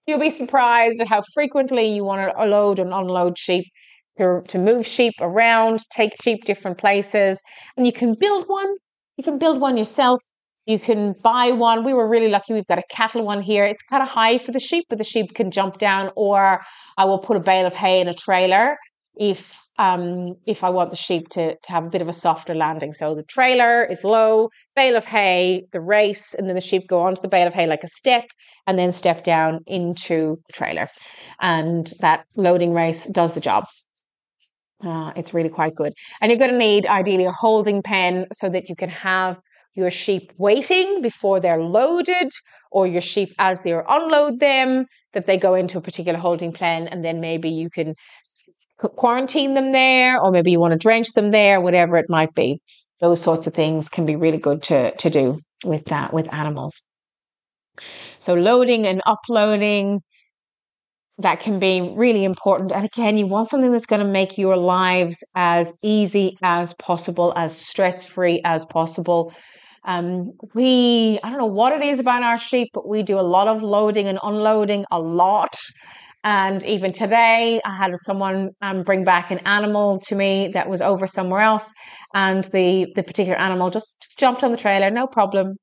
You'll 0.06 0.18
be 0.18 0.30
surprised 0.30 1.00
at 1.00 1.08
how 1.08 1.22
frequently 1.34 1.86
you 1.94 2.04
want 2.04 2.36
to 2.36 2.44
load 2.46 2.78
and 2.78 2.92
unload 2.92 3.38
sheep, 3.38 3.66
to, 4.18 4.42
to 4.48 4.58
move 4.58 4.86
sheep 4.86 5.14
around, 5.20 5.80
take 5.90 6.20
sheep 6.22 6.44
different 6.44 6.78
places. 6.78 7.40
And 7.76 7.86
you 7.86 7.92
can 7.92 8.14
build 8.18 8.46
one. 8.46 8.74
You 9.16 9.24
can 9.24 9.38
build 9.38 9.60
one 9.60 9.76
yourself. 9.76 10.20
You 10.66 10.78
can 10.78 11.14
buy 11.22 11.50
one. 11.50 11.84
We 11.84 11.92
were 11.92 12.08
really 12.08 12.28
lucky. 12.28 12.54
We've 12.54 12.66
got 12.66 12.78
a 12.78 12.84
cattle 12.88 13.24
one 13.24 13.42
here. 13.42 13.64
It's 13.64 13.82
kind 13.82 14.02
of 14.02 14.08
high 14.08 14.38
for 14.38 14.52
the 14.52 14.60
sheep, 14.60 14.86
but 14.88 14.98
the 14.98 15.04
sheep 15.04 15.34
can 15.34 15.50
jump 15.50 15.78
down, 15.78 16.12
or 16.14 16.60
I 16.96 17.04
will 17.04 17.18
put 17.18 17.36
a 17.36 17.40
bale 17.40 17.66
of 17.66 17.74
hay 17.74 18.00
in 18.00 18.08
a 18.08 18.14
trailer 18.14 18.76
if 19.16 19.58
um, 19.78 20.34
if 20.46 20.62
I 20.62 20.70
want 20.70 20.90
the 20.90 20.96
sheep 20.96 21.28
to, 21.30 21.56
to 21.56 21.72
have 21.72 21.84
a 21.84 21.88
bit 21.88 22.02
of 22.02 22.08
a 22.08 22.12
softer 22.12 22.54
landing. 22.54 22.92
So 22.92 23.14
the 23.14 23.22
trailer 23.22 23.84
is 23.84 24.04
low, 24.04 24.50
bale 24.76 24.96
of 24.96 25.04
hay, 25.04 25.64
the 25.72 25.80
race, 25.80 26.34
and 26.34 26.46
then 26.46 26.54
the 26.54 26.60
sheep 26.60 26.86
go 26.86 27.00
onto 27.00 27.22
the 27.22 27.28
bale 27.28 27.46
of 27.46 27.54
hay 27.54 27.66
like 27.66 27.82
a 27.82 27.88
step 27.88 28.24
and 28.66 28.78
then 28.78 28.92
step 28.92 29.24
down 29.24 29.60
into 29.66 30.36
the 30.46 30.52
trailer. 30.52 30.86
And 31.40 31.90
that 32.00 32.26
loading 32.36 32.74
race 32.74 33.06
does 33.06 33.32
the 33.32 33.40
job. 33.40 33.64
Uh, 34.84 35.12
it's 35.16 35.32
really 35.32 35.48
quite 35.48 35.74
good. 35.74 35.94
And 36.20 36.30
you're 36.30 36.38
going 36.38 36.50
to 36.50 36.58
need 36.58 36.86
ideally 36.86 37.24
a 37.24 37.32
holding 37.32 37.82
pen 37.82 38.26
so 38.32 38.48
that 38.50 38.68
you 38.68 38.76
can 38.76 38.90
have 38.90 39.38
your 39.74 39.90
sheep 39.90 40.32
waiting 40.38 41.00
before 41.02 41.40
they're 41.40 41.62
loaded 41.62 42.30
or 42.70 42.86
your 42.86 43.00
sheep 43.00 43.30
as 43.38 43.62
they 43.62 43.72
unload 43.72 44.40
them 44.40 44.86
that 45.12 45.26
they 45.26 45.38
go 45.38 45.54
into 45.54 45.78
a 45.78 45.80
particular 45.80 46.18
holding 46.18 46.52
pen 46.52 46.88
and 46.88 47.04
then 47.04 47.20
maybe 47.20 47.48
you 47.48 47.70
can 47.70 47.94
quarantine 48.78 49.54
them 49.54 49.72
there 49.72 50.20
or 50.20 50.30
maybe 50.30 50.50
you 50.50 50.60
want 50.60 50.72
to 50.72 50.78
drench 50.78 51.12
them 51.12 51.30
there 51.30 51.60
whatever 51.60 51.96
it 51.96 52.06
might 52.08 52.34
be 52.34 52.60
those 53.00 53.20
sorts 53.20 53.46
of 53.46 53.54
things 53.54 53.88
can 53.88 54.04
be 54.04 54.16
really 54.16 54.38
good 54.38 54.62
to 54.62 54.94
to 54.96 55.08
do 55.08 55.38
with 55.64 55.84
that 55.86 56.12
with 56.12 56.32
animals 56.32 56.82
so 58.18 58.34
loading 58.34 58.86
and 58.86 59.00
uploading 59.06 60.00
that 61.18 61.40
can 61.40 61.58
be 61.58 61.92
really 61.96 62.24
important. 62.24 62.72
And 62.72 62.84
again, 62.84 63.16
you 63.16 63.26
want 63.26 63.48
something 63.48 63.70
that's 63.70 63.86
going 63.86 64.04
to 64.04 64.10
make 64.10 64.38
your 64.38 64.56
lives 64.56 65.22
as 65.34 65.74
easy 65.82 66.36
as 66.42 66.74
possible, 66.74 67.32
as 67.36 67.56
stress 67.56 68.04
free 68.04 68.40
as 68.44 68.64
possible. 68.64 69.32
Um, 69.84 70.32
we, 70.54 71.18
I 71.22 71.30
don't 71.30 71.38
know 71.38 71.46
what 71.46 71.72
it 71.72 71.82
is 71.82 71.98
about 71.98 72.22
our 72.22 72.38
sheep, 72.38 72.68
but 72.72 72.88
we 72.88 73.02
do 73.02 73.18
a 73.18 73.20
lot 73.20 73.48
of 73.48 73.62
loading 73.62 74.06
and 74.06 74.18
unloading 74.22 74.84
a 74.90 75.00
lot. 75.00 75.56
And 76.24 76.64
even 76.64 76.92
today, 76.92 77.60
I 77.64 77.76
had 77.76 77.92
someone 77.98 78.50
um, 78.60 78.84
bring 78.84 79.02
back 79.02 79.32
an 79.32 79.40
animal 79.40 79.98
to 80.06 80.14
me 80.14 80.50
that 80.54 80.68
was 80.68 80.80
over 80.80 81.08
somewhere 81.08 81.40
else, 81.40 81.72
and 82.14 82.44
the 82.44 82.86
the 82.94 83.02
particular 83.02 83.36
animal 83.36 83.70
just, 83.70 83.96
just 84.00 84.20
jumped 84.20 84.44
on 84.44 84.52
the 84.52 84.56
trailer, 84.56 84.88
no 84.88 85.08
problem. 85.08 85.56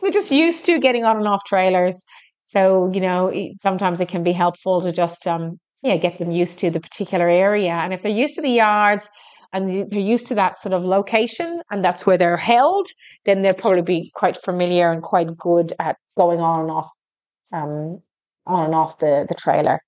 We're 0.00 0.10
just 0.10 0.32
used 0.32 0.64
to 0.64 0.80
getting 0.80 1.04
on 1.04 1.16
and 1.16 1.28
off 1.28 1.44
trailers, 1.46 2.02
so 2.46 2.90
you 2.92 3.00
know 3.00 3.32
sometimes 3.62 4.00
it 4.00 4.08
can 4.08 4.24
be 4.24 4.32
helpful 4.32 4.82
to 4.82 4.90
just 4.90 5.24
um, 5.28 5.60
yeah 5.84 5.98
get 5.98 6.18
them 6.18 6.32
used 6.32 6.58
to 6.58 6.72
the 6.72 6.80
particular 6.80 7.28
area, 7.28 7.74
and 7.74 7.92
if 7.94 8.02
they're 8.02 8.10
used 8.10 8.34
to 8.34 8.42
the 8.42 8.50
yards, 8.50 9.08
and 9.52 9.90
they're 9.90 10.00
used 10.00 10.26
to 10.28 10.34
that 10.34 10.58
sort 10.58 10.72
of 10.72 10.84
location 10.84 11.60
and 11.70 11.84
that's 11.84 12.06
where 12.06 12.16
they're 12.16 12.36
held, 12.36 12.88
then 13.24 13.42
they'll 13.42 13.54
probably 13.54 13.82
be 13.82 14.10
quite 14.14 14.36
familiar 14.36 14.90
and 14.90 15.02
quite 15.02 15.36
good 15.36 15.72
at 15.78 15.96
going 16.16 16.40
on 16.40 16.60
and 16.60 16.70
off 16.70 16.90
um, 17.52 18.00
on 18.46 18.64
and 18.64 18.74
off 18.74 18.98
the, 18.98 19.26
the 19.28 19.34
trailer. 19.34 19.80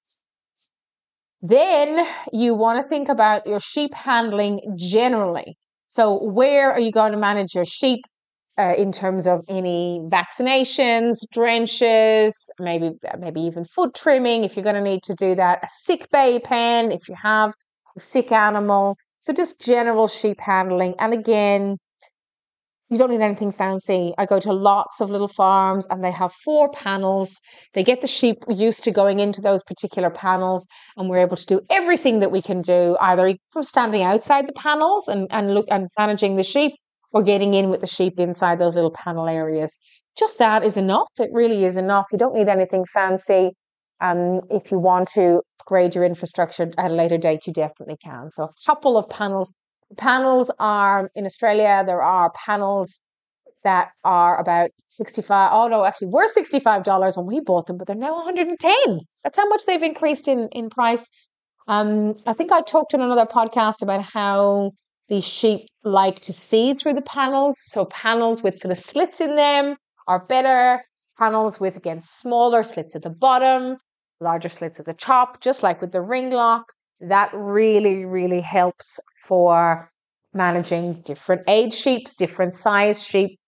Then 1.43 2.07
you 2.33 2.55
want 2.55 2.83
to 2.83 2.89
think 2.89 3.09
about 3.09 3.47
your 3.47 3.61
sheep 3.61 3.95
handling 3.95 4.77
generally. 4.79 5.57
So, 5.89 6.23
where 6.23 6.73
are 6.73 6.81
you 6.81 6.91
going 6.91 7.13
to 7.13 7.19
manage 7.19 7.55
your 7.55 7.67
sheep 7.67 8.01
uh, 8.59 8.75
in 8.77 8.93
terms 8.93 9.27
of 9.27 9.45
any 9.49 10.01
vaccinations, 10.11 11.19
drenches, 11.33 12.51
maybe 12.59 12.93
maybe 13.19 13.41
even 13.43 13.65
foot 13.65 13.95
trimming 13.95 14.45
if 14.45 14.57
you're 14.57 14.65
going 14.65 14.77
to 14.77 14.81
need 14.81 15.03
to 15.05 15.15
do 15.15 15.35
that, 15.35 15.63
a 15.63 15.69
sick 15.69 16.09
bay 16.11 16.41
pen 16.43 16.93
if 16.93 17.09
you 17.09 17.15
have 17.21 17.53
a 17.97 18.01
sick 18.01 18.33
animal, 18.33 18.97
so 19.25 19.33
just 19.33 19.59
general 19.59 20.07
sheep 20.07 20.39
handling. 20.39 20.95
And 20.99 21.15
again, 21.15 21.79
you 22.91 22.99
don't 22.99 23.11
need 23.11 23.23
anything 23.23 23.53
fancy. 23.53 24.13
I 24.19 24.27
go 24.27 24.39
to 24.39 24.53
lots 24.53 25.01
of 25.01 25.09
little 25.09 25.29
farms 25.29 25.87
and 25.89 26.05
they 26.05 26.11
have 26.11 26.31
four 26.45 26.71
panels. 26.71 27.41
They 27.73 27.83
get 27.83 28.03
the 28.03 28.07
sheep 28.07 28.37
used 28.51 28.85
to 28.85 28.91
going 28.91 29.21
into 29.21 29.41
those 29.41 29.63
particular 29.63 30.11
panels, 30.11 30.67
and 30.99 31.09
we're 31.09 31.21
able 31.21 31.39
to 31.39 31.47
do 31.47 31.63
everything 31.71 32.21
that 32.21 32.33
we 32.33 32.43
can 32.43 32.61
do, 32.61 32.99
either 33.01 33.35
from 33.51 33.63
standing 33.63 34.03
outside 34.03 34.47
the 34.47 34.53
panels 34.53 35.09
and, 35.09 35.27
and 35.31 35.55
look 35.55 35.65
and 35.71 35.89
managing 35.99 36.37
the 36.37 36.43
sheep 36.43 36.75
or 37.13 37.23
getting 37.23 37.55
in 37.55 37.71
with 37.71 37.81
the 37.81 37.87
sheep 37.87 38.21
inside 38.21 38.59
those 38.59 38.75
little 38.75 38.93
panel 38.93 39.27
areas. 39.27 39.75
Just 40.19 40.37
that 40.37 40.63
is 40.63 40.77
enough. 40.77 41.09
It 41.19 41.31
really 41.33 41.65
is 41.65 41.79
enough. 41.79 42.05
You 42.13 42.19
don't 42.19 42.35
need 42.35 42.49
anything 42.49 42.85
fancy. 42.93 43.53
Um, 44.01 44.41
if 44.51 44.71
you 44.71 44.79
want 44.79 45.09
to 45.15 45.41
upgrade 45.61 45.95
your 45.95 46.05
infrastructure 46.05 46.71
at 46.77 46.91
a 46.91 46.95
later 46.95 47.19
date, 47.19 47.47
you 47.47 47.53
definitely 47.53 47.97
can. 48.03 48.31
So 48.33 48.45
a 48.45 48.53
couple 48.67 48.97
of 48.97 49.09
panels. 49.09 49.53
Panels 49.97 50.51
are 50.59 51.11
in 51.15 51.25
Australia, 51.27 51.83
there 51.87 52.03
are 52.03 52.33
panels 52.47 53.01
that 53.63 53.89
are 54.05 54.39
about 54.39 54.71
65 54.89 55.51
oh 55.53 55.69
no 55.69 55.85
actually 55.87 56.09
were 56.09 56.27
$65 56.29 57.17
when 57.17 57.27
we 57.27 57.41
bought 57.41 57.67
them 57.67 57.79
but 57.79 57.87
they're 57.87 57.97
now 57.97 58.15
110 58.15 59.01
that's 59.23 59.39
how 59.39 59.49
much 59.49 59.65
they've 59.65 59.83
increased 59.83 60.29
in 60.29 60.49
in 60.53 60.69
price. 60.69 61.07
Um 61.67 62.15
i 62.27 62.35
think 62.35 62.53
i 62.53 62.61
talked 62.61 62.93
in 62.93 63.01
another 63.01 63.25
podcast 63.25 63.81
about 63.81 64.03
how 64.03 64.73
the 65.09 65.21
sheep 65.21 65.69
like 65.83 66.21
to 66.21 66.33
see 66.33 66.75
through 66.75 66.95
the 66.95 67.03
panels. 67.03 67.57
So 67.61 67.85
panels 67.87 68.43
with 68.43 68.59
sort 68.59 68.73
of 68.73 68.79
slits 68.79 69.21
in 69.21 69.37
them 69.37 69.77
are 70.09 70.25
better. 70.27 70.83
Panels 71.19 71.61
with 71.61 71.77
again 71.77 72.01
smaller 72.01 72.63
slits 72.63 72.97
at 72.97 73.03
the 73.03 73.11
bottom 73.11 73.77
larger 74.25 74.49
slits 74.49 74.81
at 74.81 74.87
the 74.87 74.95
top, 74.95 75.41
just 75.41 75.63
like 75.63 75.81
with 75.81 75.93
the 75.93 76.03
ring 76.03 76.31
lock. 76.31 76.73
That 77.01 77.31
really, 77.35 78.05
really 78.05 78.41
helps 78.41 78.99
for 79.25 79.91
managing 80.33 81.03
different 81.03 81.43
age 81.47 81.75
sheep, 81.75 82.09
different 82.19 82.55
size 82.55 83.05
sheep, 83.05 83.39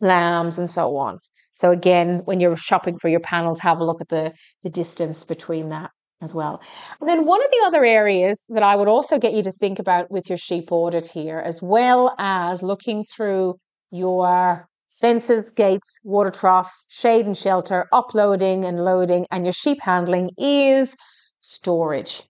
lambs, 0.00 0.58
and 0.58 0.70
so 0.70 0.96
on. 0.96 1.18
So 1.54 1.72
again, 1.72 2.22
when 2.24 2.40
you're 2.40 2.56
shopping 2.56 2.98
for 2.98 3.08
your 3.08 3.20
panels, 3.20 3.58
have 3.60 3.80
a 3.80 3.84
look 3.84 4.00
at 4.00 4.08
the, 4.08 4.32
the 4.62 4.70
distance 4.70 5.24
between 5.24 5.68
that 5.70 5.90
as 6.22 6.34
well. 6.34 6.62
And 7.00 7.08
then 7.08 7.26
one 7.26 7.42
of 7.44 7.50
the 7.50 7.62
other 7.66 7.84
areas 7.84 8.44
that 8.48 8.62
I 8.62 8.76
would 8.76 8.88
also 8.88 9.18
get 9.18 9.32
you 9.32 9.42
to 9.42 9.52
think 9.52 9.78
about 9.78 10.10
with 10.10 10.28
your 10.28 10.38
sheep 10.38 10.70
audit 10.70 11.06
here, 11.06 11.38
as 11.38 11.60
well 11.62 12.14
as 12.18 12.62
looking 12.62 13.04
through 13.04 13.56
your 13.90 14.68
fences, 15.00 15.50
gates, 15.50 15.98
water 16.04 16.30
troughs, 16.30 16.86
shade 16.90 17.26
and 17.26 17.36
shelter, 17.36 17.88
uploading 17.92 18.64
and 18.64 18.84
loading, 18.84 19.26
and 19.30 19.44
your 19.44 19.52
sheep 19.52 19.78
handling 19.80 20.30
is 20.38 20.96
storage. 21.40 22.22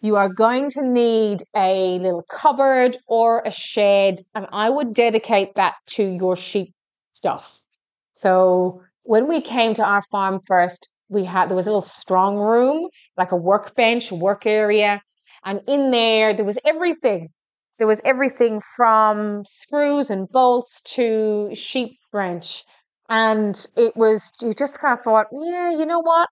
You 0.00 0.16
are 0.16 0.30
going 0.30 0.70
to 0.70 0.82
need 0.82 1.42
a 1.54 1.98
little 1.98 2.24
cupboard 2.30 2.96
or 3.06 3.42
a 3.44 3.50
shed, 3.50 4.22
and 4.34 4.46
I 4.50 4.70
would 4.70 4.94
dedicate 4.94 5.54
that 5.56 5.74
to 5.88 6.02
your 6.02 6.36
sheep 6.36 6.72
stuff. 7.12 7.60
So 8.14 8.82
when 9.02 9.28
we 9.28 9.42
came 9.42 9.74
to 9.74 9.84
our 9.84 10.02
farm 10.10 10.40
first, 10.46 10.88
we 11.08 11.24
had 11.24 11.50
there 11.50 11.56
was 11.56 11.66
a 11.66 11.70
little 11.70 11.82
strong 11.82 12.36
room, 12.36 12.88
like 13.18 13.32
a 13.32 13.36
workbench, 13.36 14.10
work 14.10 14.46
area, 14.46 15.02
and 15.44 15.60
in 15.66 15.90
there 15.90 16.32
there 16.32 16.44
was 16.44 16.58
everything 16.64 17.28
there 17.80 17.86
was 17.86 18.02
everything 18.04 18.60
from 18.76 19.42
screws 19.46 20.10
and 20.10 20.28
bolts 20.28 20.82
to 20.82 21.48
sheep 21.54 21.92
branch. 22.12 22.62
And 23.08 23.56
it 23.74 23.96
was, 23.96 24.30
you 24.42 24.52
just 24.52 24.78
kind 24.78 24.96
of 24.96 25.02
thought, 25.02 25.28
yeah, 25.32 25.70
you 25.70 25.86
know 25.86 26.00
what? 26.00 26.28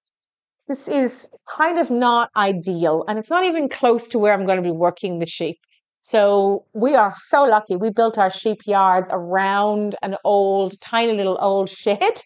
This 0.69 0.89
is 0.89 1.27
kind 1.49 1.79
of 1.79 1.91
not 1.91 2.29
ideal. 2.37 3.03
And 3.09 3.19
it's 3.19 3.31
not 3.31 3.47
even 3.47 3.71
close 3.71 4.11
to 4.11 4.19
where 4.19 4.35
I'm 4.35 4.45
going 4.45 4.59
to 4.59 4.63
be 4.63 4.71
working 4.71 5.21
the 5.21 5.27
sheep. 5.27 5.57
So 6.03 6.67
we 6.75 6.95
are 6.95 7.15
so 7.17 7.45
lucky. 7.45 7.77
We 7.77 7.93
built 7.93 8.19
our 8.19 8.31
sheep 8.31 8.67
yards 8.67 9.09
around 9.11 9.97
an 10.03 10.17
old, 10.25 10.79
tiny 10.83 11.15
little 11.15 11.39
old 11.41 11.71
shed, 11.71 12.21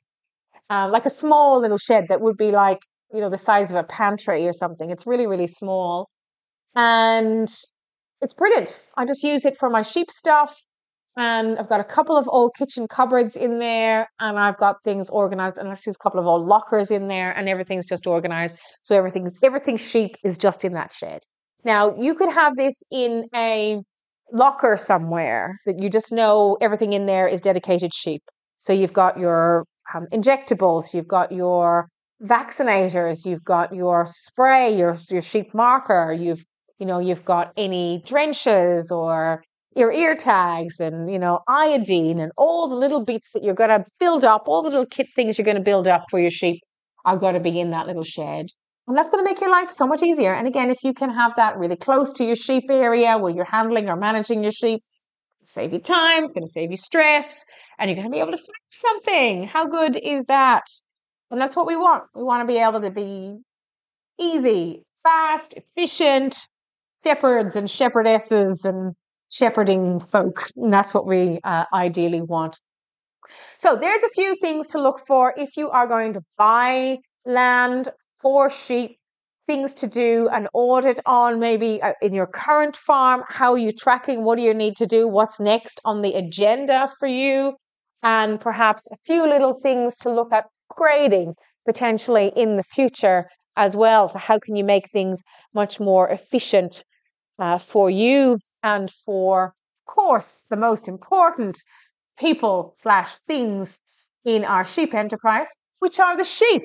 um, 0.68 0.90
like 0.90 1.06
a 1.06 1.11
small 1.11 1.61
little 1.61 1.78
shed 1.78 2.06
that 2.08 2.20
would 2.20 2.37
be 2.37 2.50
like, 2.50 2.80
you 3.14 3.20
know, 3.20 3.30
the 3.30 3.38
size 3.38 3.70
of 3.70 3.76
a 3.76 3.85
pantry 3.85 4.48
or 4.48 4.52
something. 4.52 4.90
It's 4.90 5.06
really, 5.06 5.28
really 5.28 5.46
small. 5.46 6.11
And 6.74 7.48
it's 8.22 8.35
brilliant. 8.35 8.82
I 8.96 9.04
just 9.04 9.22
use 9.22 9.44
it 9.44 9.56
for 9.58 9.68
my 9.68 9.82
sheep 9.82 10.11
stuff. 10.11 10.56
And 11.14 11.58
I've 11.58 11.68
got 11.68 11.80
a 11.80 11.85
couple 11.85 12.16
of 12.16 12.26
old 12.26 12.52
kitchen 12.56 12.88
cupboards 12.88 13.37
in 13.37 13.58
there, 13.58 14.08
and 14.18 14.38
I've 14.38 14.56
got 14.56 14.76
things 14.82 15.11
organized, 15.11 15.58
and 15.58 15.68
I've 15.68 15.78
a 15.87 15.92
couple 16.02 16.18
of 16.18 16.26
old 16.26 16.46
lockers 16.46 16.90
in 16.90 17.08
there, 17.08 17.32
and 17.32 17.50
everything's 17.50 17.87
just 17.87 18.06
organized. 18.06 18.58
So 18.80 18.96
everything's 18.96 19.38
everything 19.42 19.76
sheep 19.76 20.16
is 20.24 20.38
just 20.38 20.64
in 20.64 20.72
that 20.72 20.94
shed. 20.94 21.20
Now 21.64 21.94
you 21.96 22.14
could 22.14 22.30
have 22.30 22.56
this 22.56 22.82
in 22.90 23.24
a 23.35 23.82
locker 24.32 24.78
somewhere 24.78 25.58
that 25.66 25.78
you 25.80 25.90
just 25.90 26.12
know 26.12 26.56
everything 26.62 26.94
in 26.94 27.04
there 27.04 27.28
is 27.28 27.42
dedicated 27.42 27.92
sheep. 27.92 28.22
So 28.56 28.72
you've 28.72 28.94
got 28.94 29.18
your 29.18 29.66
um, 29.94 30.06
injectables, 30.14 30.94
you've 30.94 31.08
got 31.08 31.30
your 31.30 31.88
vaccinators, 32.22 33.26
you've 33.26 33.44
got 33.44 33.74
your 33.74 34.06
spray, 34.06 34.74
your 34.74 34.96
your 35.11 35.20
sheep 35.20 35.52
marker, 35.52 36.16
you've 36.18 36.42
you 36.83 36.87
know, 36.87 36.99
you've 36.99 37.25
got 37.25 37.53
any 37.57 38.03
drenches 38.05 38.90
or 38.90 39.45
your 39.77 39.92
ear 39.92 40.16
tags 40.16 40.81
and, 40.81 41.09
you 41.12 41.16
know, 41.16 41.38
iodine 41.47 42.18
and 42.18 42.33
all 42.37 42.68
the 42.68 42.75
little 42.75 43.05
bits 43.05 43.31
that 43.35 43.45
you're 43.45 43.55
going 43.55 43.71
to 43.71 43.85
build 44.01 44.25
up, 44.25 44.49
all 44.49 44.62
the 44.62 44.68
little 44.68 44.85
kit 44.85 45.07
things 45.14 45.38
you're 45.38 45.45
going 45.45 45.57
to 45.57 45.62
build 45.62 45.87
up 45.87 46.03
for 46.11 46.18
your 46.18 46.33
sheep 46.33 46.61
are 47.05 47.16
going 47.16 47.35
to 47.35 47.40
be 47.40 47.61
in 47.61 47.71
that 47.71 47.87
little 47.87 48.03
shed. 48.03 48.47
And 48.88 48.97
that's 48.97 49.11
going 49.11 49.25
to 49.25 49.31
make 49.31 49.40
your 49.40 49.49
life 49.49 49.71
so 49.71 49.87
much 49.87 50.03
easier. 50.03 50.35
And 50.35 50.49
again, 50.49 50.71
if 50.71 50.83
you 50.83 50.92
can 50.92 51.11
have 51.11 51.37
that 51.37 51.57
really 51.57 51.77
close 51.77 52.12
to 52.14 52.25
your 52.25 52.35
sheep 52.35 52.64
area 52.68 53.16
where 53.16 53.33
you're 53.33 53.45
handling 53.45 53.88
or 53.88 53.95
managing 53.95 54.42
your 54.42 54.51
sheep, 54.51 54.81
save 55.45 55.73
you 55.73 55.79
time, 55.79 56.25
it's 56.25 56.33
going 56.33 56.45
to 56.45 56.51
save 56.51 56.73
you 56.73 56.77
stress, 56.77 57.45
and 57.79 57.88
you're 57.88 57.95
going 57.95 58.11
to 58.11 58.12
be 58.12 58.18
able 58.18 58.33
to 58.33 58.38
find 58.38 58.71
something. 58.71 59.45
How 59.45 59.68
good 59.68 59.97
is 59.97 60.25
that? 60.27 60.64
And 61.31 61.40
that's 61.40 61.55
what 61.55 61.68
we 61.68 61.77
want. 61.77 62.03
We 62.12 62.25
want 62.25 62.42
to 62.42 62.53
be 62.53 62.59
able 62.59 62.81
to 62.81 62.90
be 62.90 63.38
easy, 64.18 64.83
fast, 65.05 65.55
efficient, 65.55 66.49
shepherds 67.04 67.56
and 67.56 67.68
shepherdesses 67.68 68.64
and 68.64 68.94
shepherding 69.30 70.00
folk. 70.00 70.50
And 70.56 70.72
that's 70.72 70.94
what 70.94 71.06
we 71.06 71.40
uh, 71.44 71.64
ideally 71.72 72.22
want. 72.22 72.58
So 73.58 73.76
there's 73.76 74.02
a 74.02 74.08
few 74.10 74.36
things 74.36 74.68
to 74.68 74.80
look 74.80 75.00
for 75.00 75.34
if 75.36 75.56
you 75.56 75.70
are 75.70 75.86
going 75.86 76.14
to 76.14 76.20
buy 76.36 76.98
land 77.24 77.88
for 78.20 78.50
sheep, 78.50 78.98
things 79.46 79.74
to 79.74 79.86
do, 79.86 80.28
an 80.30 80.48
audit 80.52 81.00
on 81.06 81.40
maybe 81.40 81.80
uh, 81.82 81.92
in 82.02 82.14
your 82.14 82.26
current 82.26 82.76
farm. 82.76 83.22
How 83.28 83.52
are 83.52 83.58
you 83.58 83.72
tracking? 83.72 84.24
What 84.24 84.36
do 84.36 84.42
you 84.42 84.54
need 84.54 84.76
to 84.76 84.86
do? 84.86 85.08
What's 85.08 85.40
next 85.40 85.80
on 85.84 86.02
the 86.02 86.14
agenda 86.14 86.92
for 86.98 87.08
you? 87.08 87.54
And 88.02 88.40
perhaps 88.40 88.86
a 88.92 88.96
few 89.06 89.26
little 89.26 89.54
things 89.54 89.96
to 89.98 90.12
look 90.12 90.32
at 90.32 90.46
grading 90.68 91.34
potentially 91.66 92.32
in 92.34 92.56
the 92.56 92.64
future 92.64 93.24
as 93.56 93.76
well. 93.76 94.08
So, 94.08 94.18
how 94.18 94.38
can 94.38 94.56
you 94.56 94.64
make 94.64 94.90
things 94.90 95.22
much 95.54 95.78
more 95.78 96.08
efficient 96.08 96.84
uh, 97.38 97.59
for 97.59 97.90
you 97.90 98.38
and 98.62 98.90
for, 98.90 99.47
of 99.47 99.95
course, 99.95 100.45
the 100.51 100.57
most 100.57 100.88
important 100.88 101.62
people 102.18 102.75
slash 102.77 103.16
things 103.27 103.79
in 104.25 104.45
our 104.45 104.64
sheep 104.64 104.95
enterprise, 104.95 105.49
which 105.81 105.99
are 105.99 106.16
the 106.16 106.25
sheep. 106.25 106.62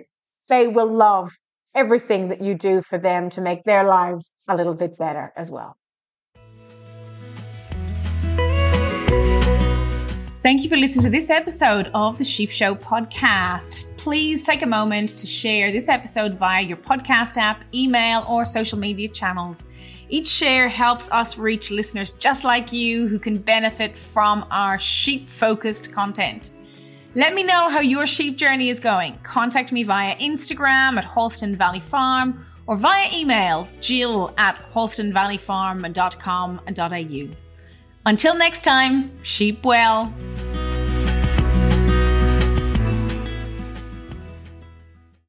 They 0.49 0.67
will 0.67 0.91
love 0.91 1.33
everything 1.75 2.29
that 2.29 2.41
you 2.41 2.55
do 2.55 2.81
for 2.81 2.97
them 2.97 3.29
to 3.31 3.41
make 3.41 3.63
their 3.63 3.83
lives 3.83 4.31
a 4.47 4.55
little 4.55 4.73
bit 4.73 4.97
better 4.97 5.33
as 5.35 5.51
well. 5.51 5.77
Thank 10.43 10.63
you 10.63 10.69
for 10.69 10.77
listening 10.77 11.03
to 11.03 11.09
this 11.09 11.29
episode 11.29 11.91
of 11.93 12.17
the 12.17 12.23
Sheep 12.23 12.49
Show 12.49 12.73
podcast. 12.73 13.97
Please 13.97 14.43
take 14.43 14.61
a 14.61 14.65
moment 14.65 15.09
to 15.17 15.27
share 15.27 15.73
this 15.73 15.89
episode 15.89 16.35
via 16.35 16.61
your 16.61 16.77
podcast 16.77 17.35
app, 17.35 17.65
email, 17.73 18.25
or 18.29 18.45
social 18.45 18.79
media 18.79 19.09
channels. 19.09 19.67
Each 20.09 20.27
share 20.27 20.69
helps 20.69 21.11
us 21.11 21.37
reach 21.37 21.71
listeners 21.71 22.11
just 22.11 22.43
like 22.43 22.71
you 22.71 23.07
who 23.07 23.19
can 23.19 23.37
benefit 23.37 23.97
from 23.97 24.45
our 24.51 24.79
sheep 24.79 25.27
focused 25.27 25.91
content. 25.91 26.51
Let 27.15 27.33
me 27.33 27.43
know 27.43 27.69
how 27.69 27.81
your 27.81 28.05
sheep 28.05 28.37
journey 28.37 28.69
is 28.69 28.79
going. 28.79 29.17
Contact 29.23 29.71
me 29.71 29.83
via 29.83 30.15
Instagram 30.17 30.97
at 30.97 31.03
Halston 31.03 31.55
Valley 31.55 31.79
Farm 31.79 32.45
or 32.67 32.77
via 32.77 33.09
email 33.13 33.67
jill 33.81 34.33
at 34.37 34.55
halstonvalleyfarm.com.au. 34.71 37.35
Until 38.05 38.37
next 38.37 38.63
time, 38.63 39.23
sheep 39.23 39.65
well. 39.65 40.13